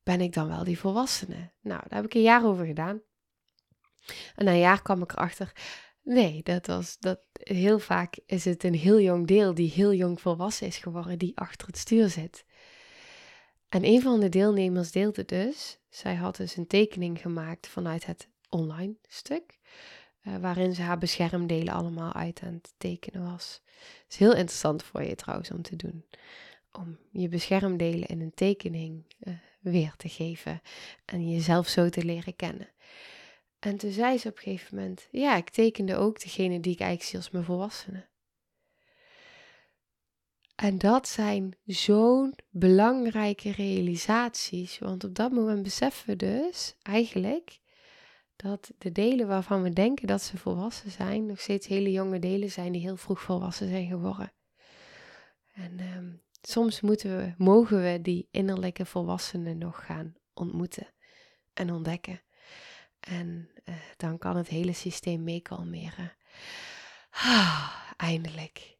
Ben 0.02 0.20
ik 0.20 0.32
dan 0.32 0.48
wel 0.48 0.64
die 0.64 0.78
volwassene? 0.78 1.52
Nou, 1.60 1.80
daar 1.88 1.98
heb 1.98 2.04
ik 2.04 2.14
een 2.14 2.22
jaar 2.22 2.44
over 2.44 2.66
gedaan. 2.66 3.02
En 4.34 4.44
na 4.44 4.50
een 4.50 4.58
jaar 4.58 4.82
kwam 4.82 5.02
ik 5.02 5.12
erachter, 5.12 5.52
nee, 6.02 6.42
dat 6.42 6.66
was 6.66 6.98
dat 6.98 7.20
heel 7.32 7.78
vaak 7.78 8.18
is 8.26 8.44
het 8.44 8.64
een 8.64 8.74
heel 8.74 9.00
jong 9.00 9.26
deel 9.26 9.54
die 9.54 9.70
heel 9.70 9.92
jong 9.92 10.20
volwassen 10.20 10.66
is 10.66 10.76
geworden, 10.78 11.18
die 11.18 11.38
achter 11.38 11.66
het 11.66 11.78
stuur 11.78 12.08
zit. 12.08 12.44
En 13.68 13.84
een 13.84 14.02
van 14.02 14.20
de 14.20 14.28
deelnemers 14.28 14.90
deelde 14.90 15.24
dus, 15.24 15.78
zij 15.88 16.14
had 16.14 16.36
dus 16.36 16.56
een 16.56 16.66
tekening 16.66 17.20
gemaakt 17.20 17.66
vanuit 17.66 18.06
het 18.06 18.28
online 18.48 18.96
stuk, 19.08 19.58
uh, 20.22 20.36
waarin 20.36 20.74
ze 20.74 20.82
haar 20.82 20.98
beschermdelen 20.98 21.74
allemaal 21.74 22.12
uit 22.12 22.40
aan 22.44 22.54
het 22.54 22.74
tekenen 22.76 23.30
was. 23.30 23.60
Het 23.64 24.06
is 24.08 24.16
heel 24.16 24.34
interessant 24.34 24.82
voor 24.82 25.02
je 25.02 25.14
trouwens 25.14 25.50
om 25.50 25.62
te 25.62 25.76
doen. 25.76 26.04
Om 26.72 26.98
je 27.10 27.28
beschermdelen 27.28 28.08
in 28.08 28.20
een 28.20 28.34
tekening 28.34 29.04
uh, 29.20 29.34
weer 29.60 29.94
te 29.96 30.08
geven 30.08 30.62
en 31.04 31.30
jezelf 31.30 31.68
zo 31.68 31.88
te 31.88 32.04
leren 32.04 32.36
kennen. 32.36 32.68
En 33.58 33.76
toen 33.76 33.92
zei 33.92 34.18
ze 34.18 34.28
op 34.28 34.36
een 34.36 34.42
gegeven 34.42 34.76
moment: 34.76 35.08
Ja, 35.10 35.36
ik 35.36 35.50
tekende 35.50 35.96
ook 35.96 36.20
degene 36.20 36.60
die 36.60 36.72
ik 36.72 36.80
eigenlijk 36.80 37.10
zie 37.10 37.18
als 37.18 37.30
mijn 37.30 37.44
volwassenen. 37.44 38.08
En 40.56 40.78
dat 40.78 41.08
zijn 41.08 41.56
zo'n 41.66 42.34
belangrijke 42.50 43.50
realisaties, 43.52 44.78
want 44.78 45.04
op 45.04 45.14
dat 45.14 45.32
moment 45.32 45.62
beseffen 45.62 46.08
we 46.08 46.16
dus 46.16 46.74
eigenlijk 46.82 47.58
dat 48.36 48.70
de 48.78 48.92
delen 48.92 49.26
waarvan 49.26 49.62
we 49.62 49.70
denken 49.70 50.06
dat 50.06 50.22
ze 50.22 50.36
volwassen 50.38 50.90
zijn, 50.90 51.26
nog 51.26 51.40
steeds 51.40 51.66
hele 51.66 51.90
jonge 51.90 52.18
delen 52.18 52.50
zijn 52.50 52.72
die 52.72 52.80
heel 52.80 52.96
vroeg 52.96 53.20
volwassen 53.20 53.68
zijn 53.68 53.86
geworden. 53.86 54.32
En 55.54 55.78
ehm, 55.78 56.12
soms 56.42 56.80
moeten 56.80 57.16
we, 57.16 57.34
mogen 57.38 57.82
we 57.82 57.98
die 58.02 58.28
innerlijke 58.30 58.86
volwassenen 58.86 59.58
nog 59.58 59.86
gaan 59.86 60.14
ontmoeten 60.34 60.86
en 61.52 61.72
ontdekken. 61.72 62.22
En 63.00 63.50
uh, 63.64 63.74
dan 63.96 64.18
kan 64.18 64.36
het 64.36 64.48
hele 64.48 64.72
systeem 64.72 65.24
meekalmeren. 65.24 66.16
Ah, 67.10 67.72
eindelijk 67.96 68.76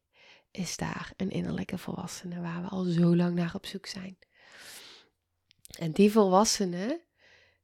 is 0.51 0.77
daar 0.77 1.13
een 1.17 1.29
innerlijke 1.29 1.77
volwassene 1.77 2.41
waar 2.41 2.61
we 2.61 2.67
al 2.67 2.83
zo 2.83 3.15
lang 3.15 3.35
naar 3.35 3.55
op 3.55 3.65
zoek 3.65 3.85
zijn. 3.85 4.17
En 5.79 5.91
die 5.91 6.11
volwassene, 6.11 7.05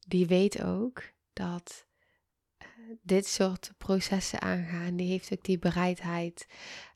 die 0.08 0.28
weet 0.28 0.64
ook 0.64 1.13
dat 1.34 1.88
uh, 2.62 2.68
dit 3.02 3.28
soort 3.28 3.72
processen 3.78 4.42
aangaan. 4.42 4.96
Die 4.96 5.10
heeft 5.10 5.34
ook 5.34 5.44
die 5.44 5.60
bereidheid 5.60 6.48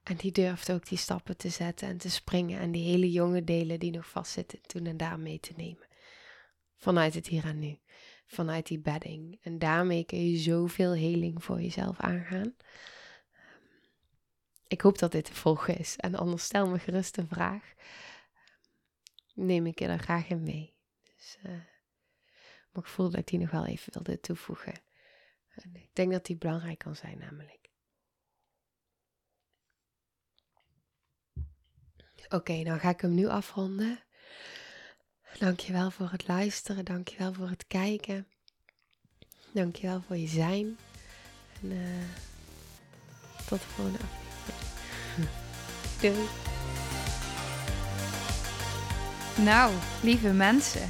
en 0.03 0.15
die 0.15 0.31
durft 0.31 0.71
ook 0.71 0.87
die 0.87 0.97
stappen 0.97 1.37
te 1.37 1.49
zetten 1.49 1.87
en 1.87 1.97
te 1.97 2.09
springen. 2.09 2.59
En 2.59 2.71
die 2.71 2.83
hele 2.83 3.11
jonge 3.11 3.43
delen 3.43 3.79
die 3.79 3.91
nog 3.91 4.09
vastzitten 4.09 4.61
toen 4.61 4.85
en 4.85 4.97
daar 4.97 5.19
mee 5.19 5.39
te 5.39 5.53
nemen. 5.55 5.87
Vanuit 6.77 7.13
het 7.13 7.27
hier 7.27 7.45
en 7.45 7.59
nu. 7.59 7.79
Vanuit 8.25 8.67
die 8.67 8.79
bedding. 8.79 9.39
En 9.41 9.59
daarmee 9.59 10.03
kun 10.03 10.29
je 10.29 10.37
zoveel 10.37 10.93
heling 10.93 11.43
voor 11.43 11.61
jezelf 11.61 11.99
aangaan. 11.99 12.55
Ik 14.67 14.81
hoop 14.81 14.97
dat 14.97 15.11
dit 15.11 15.25
te 15.25 15.33
volgen 15.33 15.77
is. 15.77 15.95
En 15.95 16.15
anders 16.15 16.43
stel 16.43 16.67
me 16.67 16.79
gerust 16.79 17.17
een 17.17 17.27
vraag. 17.27 17.73
Neem 19.33 19.65
ik 19.65 19.79
je 19.79 19.87
er 19.87 19.99
graag 19.99 20.29
in 20.29 20.43
mee. 20.43 20.75
Dus, 21.15 21.37
uh, 21.45 21.51
maar 22.77 22.85
ik 22.85 22.91
voel 22.91 23.09
dat 23.09 23.19
ik 23.19 23.27
die 23.27 23.39
nog 23.39 23.51
wel 23.51 23.65
even 23.65 23.93
wilde 23.93 24.19
toevoegen. 24.19 24.73
En 25.47 25.75
ik 25.75 25.89
denk 25.93 26.11
dat 26.11 26.25
die 26.25 26.35
belangrijk 26.35 26.77
kan 26.77 26.95
zijn, 26.95 27.17
namelijk. 27.17 27.69
Oké, 32.25 32.35
okay, 32.35 32.61
nou 32.61 32.79
ga 32.79 32.89
ik 32.89 33.01
hem 33.01 33.13
nu 33.13 33.27
afronden. 33.27 33.99
Dankjewel 35.39 35.91
voor 35.91 36.09
het 36.11 36.27
luisteren. 36.27 36.85
Dankjewel 36.85 37.33
voor 37.33 37.49
het 37.49 37.67
kijken. 37.67 38.27
Dankjewel 39.53 40.01
voor 40.01 40.17
je 40.17 40.27
zijn. 40.27 40.77
En 41.61 41.71
uh, 41.71 42.03
tot 43.47 43.59
de 43.59 43.67
volgende 43.67 43.99
aflevering. 43.99 45.29
Doei. 46.01 46.27
Nou, 49.45 49.73
lieve 50.03 50.31
mensen, 50.31 50.89